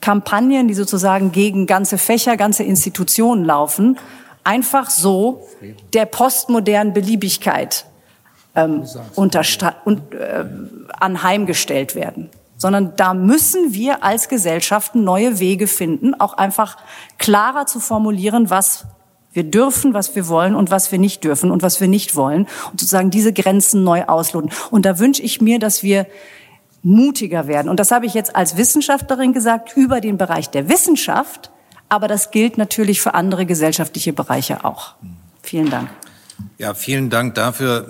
[0.00, 3.98] Kampagnen, die sozusagen gegen ganze Fächer, ganze Institutionen laufen,
[4.44, 5.46] einfach so
[5.92, 7.86] der postmodernen Beliebigkeit
[8.54, 8.84] ähm,
[9.14, 10.44] und, äh,
[10.98, 12.30] anheimgestellt werden.
[12.56, 16.76] Sondern da müssen wir als Gesellschaften neue Wege finden, auch einfach
[17.18, 18.86] klarer zu formulieren, was
[19.32, 22.48] wir dürfen, was wir wollen und was wir nicht dürfen und was wir nicht wollen
[22.70, 24.50] und sozusagen diese Grenzen neu ausloten.
[24.70, 26.06] Und da wünsche ich mir, dass wir
[26.82, 27.68] mutiger werden.
[27.68, 31.49] Und das habe ich jetzt als Wissenschaftlerin gesagt, über den Bereich der Wissenschaft.
[31.90, 34.94] Aber das gilt natürlich für andere gesellschaftliche Bereiche auch.
[35.42, 35.90] Vielen Dank.
[36.56, 37.86] Ja, vielen Dank dafür.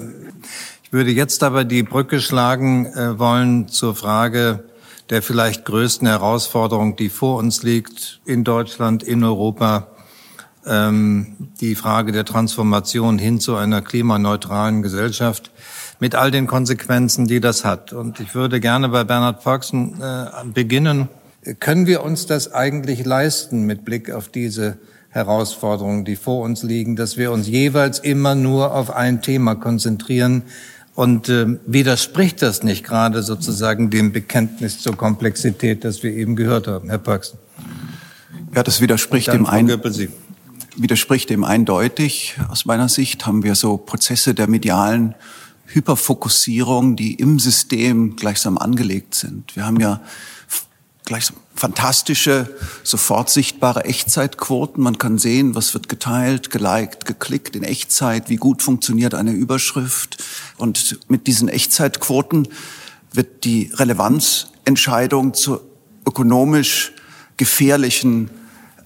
[0.83, 4.65] Ich würde jetzt aber die Brücke schlagen äh, wollen zur Frage
[5.11, 9.89] der vielleicht größten Herausforderung, die vor uns liegt in Deutschland, in Europa.
[10.67, 15.51] Ähm, die Frage der Transformation hin zu einer klimaneutralen Gesellschaft
[16.01, 17.93] mit all den Konsequenzen, die das hat.
[17.93, 21.09] Und ich würde gerne bei Bernhard Foxen äh, beginnen.
[21.59, 24.77] Können wir uns das eigentlich leisten mit Blick auf diese
[25.09, 30.43] Herausforderungen, die vor uns liegen, dass wir uns jeweils immer nur auf ein Thema konzentrieren?
[30.95, 36.67] Und äh, widerspricht das nicht gerade sozusagen dem Bekenntnis zur Komplexität, das wir eben gehört
[36.67, 37.39] haben, Herr Paxen?
[38.55, 39.69] Ja, das widerspricht dem ein,
[40.77, 42.37] widerspricht dem eindeutig.
[42.51, 45.15] Aus meiner Sicht haben wir so Prozesse der medialen
[45.67, 49.57] Hyperfokussierung, die im System gleichsam angelegt sind.
[49.57, 50.01] Wir haben ja
[51.11, 54.81] gleichsam fantastische, sofort sichtbare Echtzeitquoten.
[54.81, 60.23] Man kann sehen, was wird geteilt, geliked, geklickt in Echtzeit, wie gut funktioniert eine Überschrift.
[60.57, 62.47] Und mit diesen Echtzeitquoten
[63.13, 65.65] wird die Relevanzentscheidung zur
[66.07, 66.93] ökonomisch
[67.37, 68.31] gefährlichen,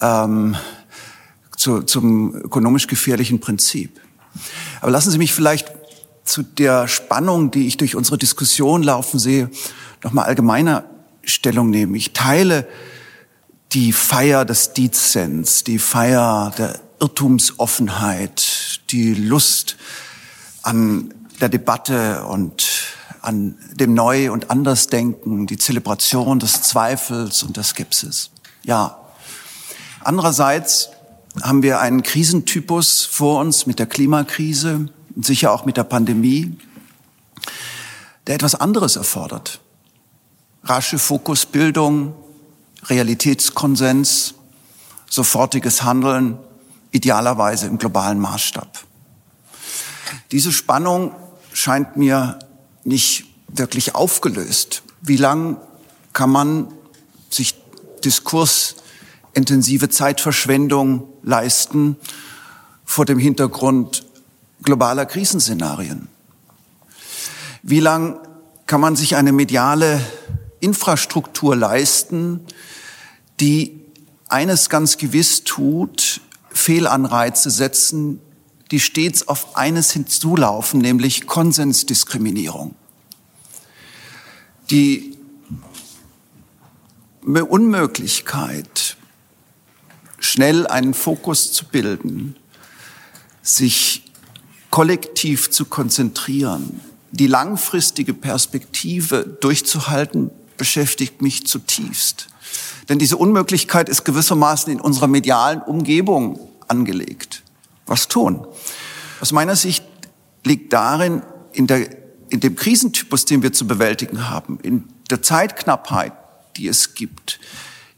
[0.01, 0.57] ähm,
[1.59, 4.01] zu, zum ökonomisch gefährlichen Prinzip.
[4.81, 5.71] Aber lassen Sie mich vielleicht
[6.25, 9.51] zu der Spannung, die ich durch unsere Diskussion laufen sehe,
[10.03, 10.85] nochmal allgemeiner
[11.27, 11.95] Stellung nehmen.
[11.95, 12.67] Ich teile
[13.73, 19.77] die Feier des Dezens, die Feier der Irrtumsoffenheit, die Lust
[20.63, 22.67] an der Debatte und
[23.21, 28.31] an dem Neu- und Andersdenken, die Zelebration des Zweifels und der Skepsis.
[28.63, 28.99] Ja.
[30.01, 30.91] Andererseits
[31.43, 34.89] haben wir einen Krisentypus vor uns mit der Klimakrise,
[35.21, 36.57] sicher auch mit der Pandemie,
[38.27, 39.61] der etwas anderes erfordert.
[40.65, 42.15] Rasche Fokusbildung,
[42.85, 44.35] Realitätskonsens,
[45.11, 46.39] sofortiges Handeln,
[46.91, 48.85] idealerweise im globalen Maßstab.
[50.33, 51.15] Diese Spannung
[51.53, 52.39] scheint mir
[52.83, 54.83] nicht wirklich aufgelöst.
[55.03, 55.59] Wie lang
[56.15, 56.69] kann man
[57.29, 57.55] sich
[58.05, 61.97] diskursintensive Zeitverschwendung leisten
[62.85, 64.07] vor dem Hintergrund
[64.63, 66.09] globaler Krisenszenarien?
[67.63, 68.19] Wie lang
[68.67, 70.01] kann man sich eine mediale
[70.65, 72.41] Infrastruktur leisten,
[73.41, 73.81] die
[74.29, 78.21] eines ganz gewiss tut, Fehlanreize setzen,
[78.71, 82.75] die stets auf eines hinzulaufen, nämlich Konsensdiskriminierung.
[84.71, 85.17] Die
[87.23, 88.97] Unmöglichkeit,
[90.19, 92.37] schnell einen Fokus zu bilden,
[93.43, 94.05] sich
[94.71, 96.81] kollektiv zu konzentrieren,
[97.13, 102.29] die langfristige Perspektive durchzuhalten, beschäftigt mich zutiefst.
[102.89, 106.39] Denn diese Unmöglichkeit ist gewissermaßen in unserer medialen Umgebung
[106.69, 107.43] angelegt.
[107.87, 108.47] Was tun?
[109.21, 109.85] Aus meiner Sicht
[110.45, 111.89] liegt darin, in, der,
[112.31, 116.13] in dem Krisentypus, den wir zu bewältigen haben, in der Zeitknappheit,
[116.57, 117.41] die es gibt,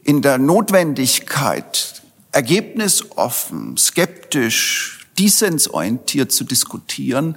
[0.03, 2.01] in der Notwendigkeit,
[2.31, 7.35] ergebnisoffen, skeptisch, dissensorientiert zu diskutieren,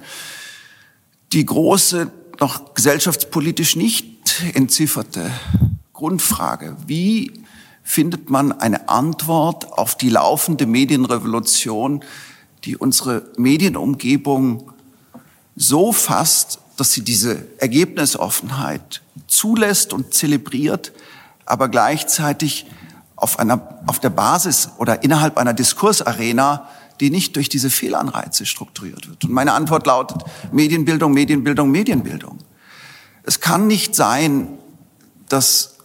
[1.33, 4.20] die große, noch gesellschaftspolitisch nicht
[4.53, 5.31] entzifferte
[5.93, 7.33] Grundfrage, wie
[7.83, 12.03] findet man eine Antwort auf die laufende Medienrevolution,
[12.63, 14.71] die unsere Medienumgebung
[15.55, 20.93] so fasst, dass sie diese Ergebnisoffenheit zulässt und zelebriert,
[21.45, 22.65] aber gleichzeitig
[23.15, 26.67] auf einer, auf der Basis oder innerhalb einer Diskursarena
[27.01, 29.23] die nicht durch diese Fehlanreize strukturiert wird.
[29.25, 32.37] Und meine Antwort lautet Medienbildung, Medienbildung, Medienbildung.
[33.23, 34.57] Es kann nicht sein,
[35.29, 35.77] dass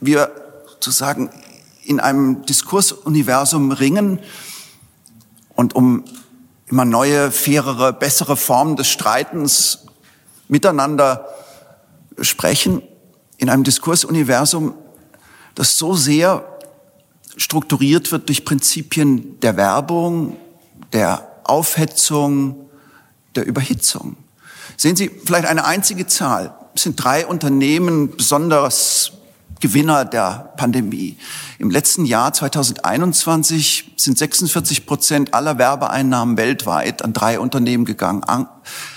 [0.00, 0.30] wir
[0.68, 1.30] sozusagen
[1.82, 4.20] in einem Diskursuniversum ringen
[5.54, 6.04] und um
[6.66, 9.86] immer neue, fairere, bessere Formen des Streitens
[10.48, 11.28] miteinander
[12.20, 12.82] sprechen,
[13.38, 14.74] in einem Diskursuniversum,
[15.54, 16.58] das so sehr
[17.36, 20.36] strukturiert wird durch Prinzipien der Werbung,
[20.92, 22.68] der Aufhetzung,
[23.34, 24.16] der Überhitzung.
[24.80, 26.54] Sehen Sie vielleicht eine einzige Zahl.
[26.74, 29.12] Es sind drei Unternehmen besonders
[29.60, 31.18] Gewinner der Pandemie.
[31.58, 38.22] Im letzten Jahr 2021 sind 46 Prozent aller Werbeeinnahmen weltweit an drei Unternehmen gegangen.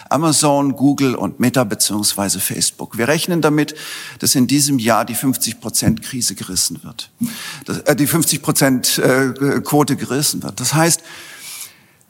[0.07, 2.97] Amazon, Google und Meta beziehungsweise Facebook.
[2.97, 3.75] Wir rechnen damit,
[4.19, 7.11] dass in diesem Jahr die 50 Prozent Krise gerissen wird,
[7.87, 10.61] äh, die 50 Prozent äh, Quote gerissen wird.
[10.61, 11.03] Das heißt,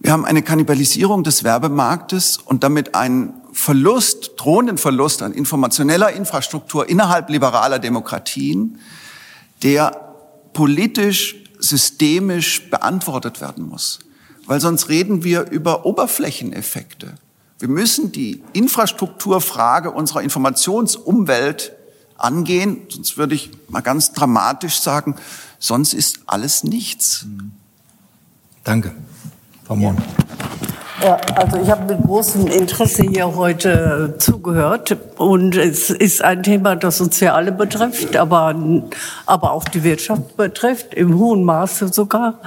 [0.04, 6.90] wir haben eine Kannibalisierung des Werbemarktes und damit einen Verlust, drohenden Verlust an informationeller Infrastruktur
[6.90, 8.80] innerhalb liberaler Demokratien,
[9.64, 9.92] der
[10.52, 14.00] politisch, systemisch beantwortet werden muss.
[14.46, 17.14] Weil sonst reden wir über Oberflächeneffekte.
[17.60, 21.72] Wir müssen die Infrastrukturfrage unserer Informationsumwelt
[22.18, 25.16] angehen, sonst würde ich mal ganz dramatisch sagen,
[25.60, 27.26] sonst ist alles nichts.
[28.66, 28.94] Danke.
[29.66, 29.98] Frau Mohn.
[31.02, 36.76] Ja, also ich habe mit großem Interesse hier heute zugehört und es ist ein Thema,
[36.76, 38.56] das uns ja alle betrifft, aber,
[39.26, 42.40] aber auch die Wirtschaft betrifft, im hohen Maße sogar.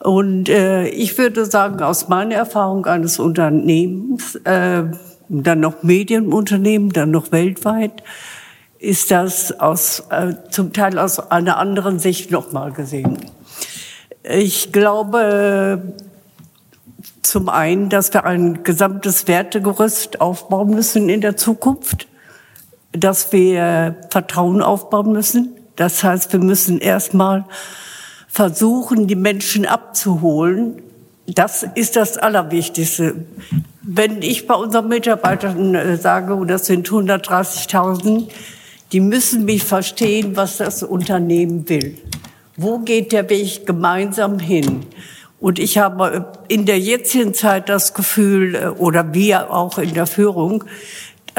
[0.00, 4.84] Und äh, ich würde sagen, aus meiner Erfahrung eines Unternehmens, äh,
[5.28, 8.02] dann noch Medienunternehmen, dann noch weltweit,
[8.78, 13.18] ist das aus, äh, zum Teil aus einer anderen Sicht nochmal gesehen.
[14.22, 15.94] Ich glaube,
[17.26, 22.08] zum einen, dass wir ein gesamtes Wertegerüst aufbauen müssen in der Zukunft,
[22.92, 25.56] dass wir Vertrauen aufbauen müssen.
[25.76, 27.44] Das heißt, wir müssen erstmal
[28.28, 30.82] versuchen, die Menschen abzuholen.
[31.26, 33.24] Das ist das Allerwichtigste.
[33.82, 38.28] Wenn ich bei unseren Mitarbeitern äh, sage, das sind 130.000,
[38.92, 41.98] die müssen mich verstehen, was das Unternehmen will.
[42.56, 44.86] Wo geht der Weg gemeinsam hin?
[45.38, 50.06] Und ich habe in der jetzigen Zeit das Gefühl, äh, oder wir auch in der
[50.06, 50.64] Führung,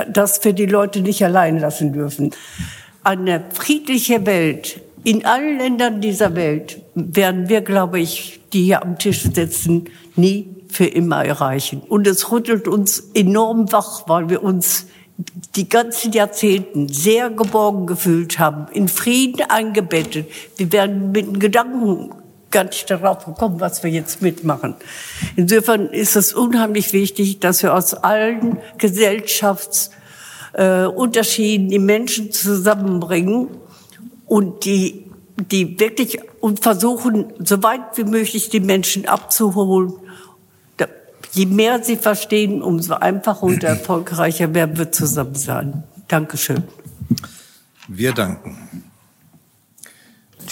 [0.07, 2.32] dass wir die Leute nicht allein lassen dürfen.
[3.03, 8.99] Eine friedliche Welt in allen Ländern dieser Welt werden wir, glaube ich, die hier am
[8.99, 11.82] Tisch sitzen, nie für immer erreichen.
[11.88, 14.88] Und es rüttelt uns enorm wach, weil wir uns
[15.56, 20.28] die ganzen Jahrzehnten sehr geborgen gefühlt haben, in Frieden eingebettet.
[20.57, 22.11] Wir werden mit Gedanken
[22.57, 24.73] gar nicht darauf gekommen, was wir jetzt mitmachen.
[25.35, 33.49] Insofern ist es unheimlich wichtig, dass wir aus allen Gesellschaftsunterschieden äh, die Menschen zusammenbringen
[34.25, 35.05] und die,
[35.38, 39.93] die wirklich und versuchen, so weit wie möglich die Menschen abzuholen.
[41.34, 45.84] Je mehr sie verstehen, umso einfacher und erfolgreicher werden wir zusammen sein.
[46.07, 46.63] Dankeschön.
[47.88, 48.86] Wir danken.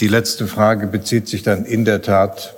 [0.00, 2.54] Die letzte Frage bezieht sich dann in der Tat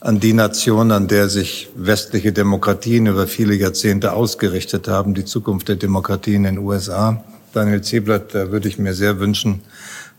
[0.00, 5.68] an die Nation, an der sich westliche Demokratien über viele Jahrzehnte ausgerichtet haben, die Zukunft
[5.68, 7.22] der Demokratien in den USA.
[7.52, 9.62] Daniel Zeblatt, da würde ich mir sehr wünschen,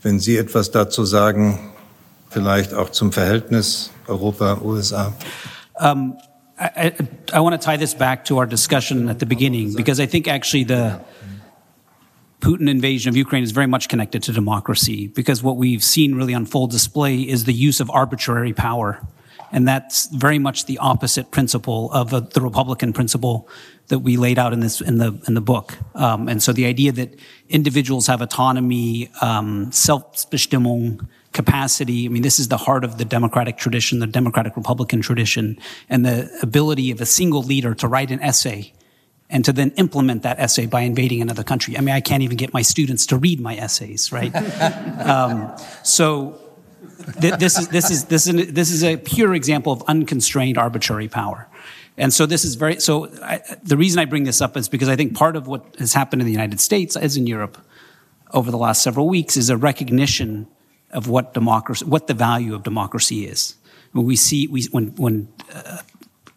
[0.02, 1.60] wenn Sie etwas dazu sagen,
[2.30, 5.14] vielleicht auch zum Verhältnis Europa-USA.
[5.76, 6.16] Um,
[6.58, 6.94] I, I,
[7.34, 10.28] I want to tie this back to our discussion at the beginning because I think
[10.28, 11.00] actually the
[12.42, 16.34] Putin invasion of Ukraine is very much connected to democracy because what we've seen really
[16.34, 19.02] on full display is the use of arbitrary power.
[19.52, 23.48] And that's very much the opposite principle of the Republican principle
[23.88, 25.78] that we laid out in this in the in the book.
[25.96, 32.06] Um, and so the idea that individuals have autonomy, um, self-bestimmung, capacity.
[32.06, 35.58] I mean, this is the heart of the democratic tradition, the democratic Republican tradition,
[35.88, 38.74] and the ability of a single leader to write an essay
[39.30, 41.78] and to then implement that essay by invading another country.
[41.78, 44.34] I mean, I can't even get my students to read my essays, right?
[45.06, 46.40] um, so
[47.20, 51.08] th- this is this is this is this is a pure example of unconstrained arbitrary
[51.08, 51.48] power.
[51.98, 54.88] And so this is very so I, the reason I bring this up is because
[54.88, 57.58] I think part of what has happened in the United States as in Europe
[58.32, 60.48] over the last several weeks is a recognition
[60.92, 63.56] of what democracy what the value of democracy is.
[63.92, 65.82] When we see we when when uh,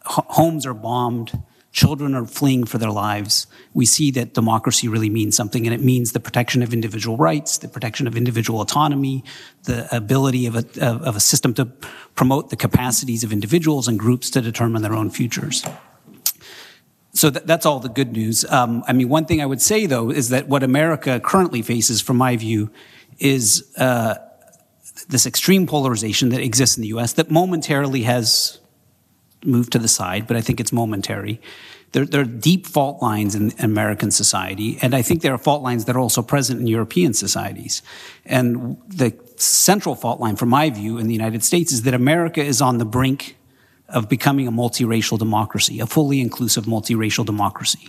[0.05, 1.41] homes are bombed
[1.73, 5.81] children are fleeing for their lives, we see that democracy really means something, and it
[5.81, 9.23] means the protection of individual rights, the protection of individual autonomy,
[9.65, 11.67] the ability of a, of a system to
[12.15, 15.65] promote the capacities of individuals and groups to determine their own futures.
[17.13, 18.45] So th- that's all the good news.
[18.47, 22.01] Um, I mean, one thing I would say though is that what America currently faces,
[22.01, 22.71] from my view,
[23.19, 24.15] is uh,
[25.09, 27.13] this extreme polarization that exists in the U.S.
[27.15, 28.61] that momentarily has
[29.45, 31.41] moved to the side, but I think it's momentary.
[31.93, 35.63] there, there, are deep fault lines in American society, and I think there are fault
[35.63, 37.83] lines that are also present in European societies.
[38.25, 42.43] And the central fault line, from my view, in the United States is that America
[42.43, 43.37] is on the brink
[43.89, 47.89] of becoming a multiracial democracy, a fully inclusive multiracial democracy.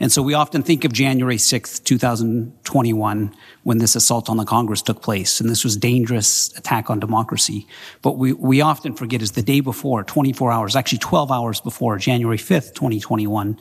[0.00, 4.80] And so we often think of January 6th, 2021, when this assault on the Congress
[4.80, 7.66] took place, and this was dangerous attack on democracy.
[8.00, 11.98] But we, we often forget is the day before, 24 hours, actually 12 hours before,
[11.98, 13.60] January 5th, 2021,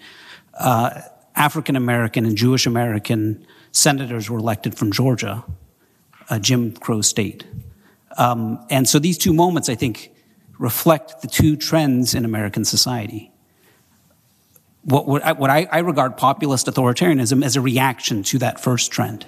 [0.57, 1.01] uh,
[1.35, 5.43] African American and Jewish American senators were elected from Georgia,
[6.29, 7.45] a Jim Crow state.
[8.17, 10.11] Um, and so these two moments, I think,
[10.57, 13.31] reflect the two trends in American society
[14.83, 18.91] what, what, I, what I, I, regard populist authoritarianism as a reaction to that first
[18.91, 19.25] trend,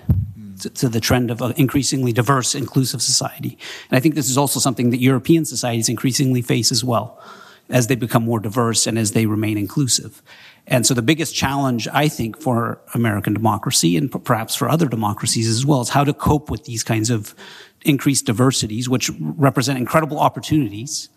[0.62, 3.58] to, to, the trend of an increasingly diverse, inclusive society.
[3.90, 7.22] And I think this is also something that European societies increasingly face as well,
[7.70, 10.22] as they become more diverse and as they remain inclusive.
[10.68, 15.50] And so the biggest challenge, I think, for American democracy and perhaps for other democracies
[15.50, 17.36] as well is how to cope with these kinds of
[17.82, 21.10] increased diversities, which represent incredible opportunities,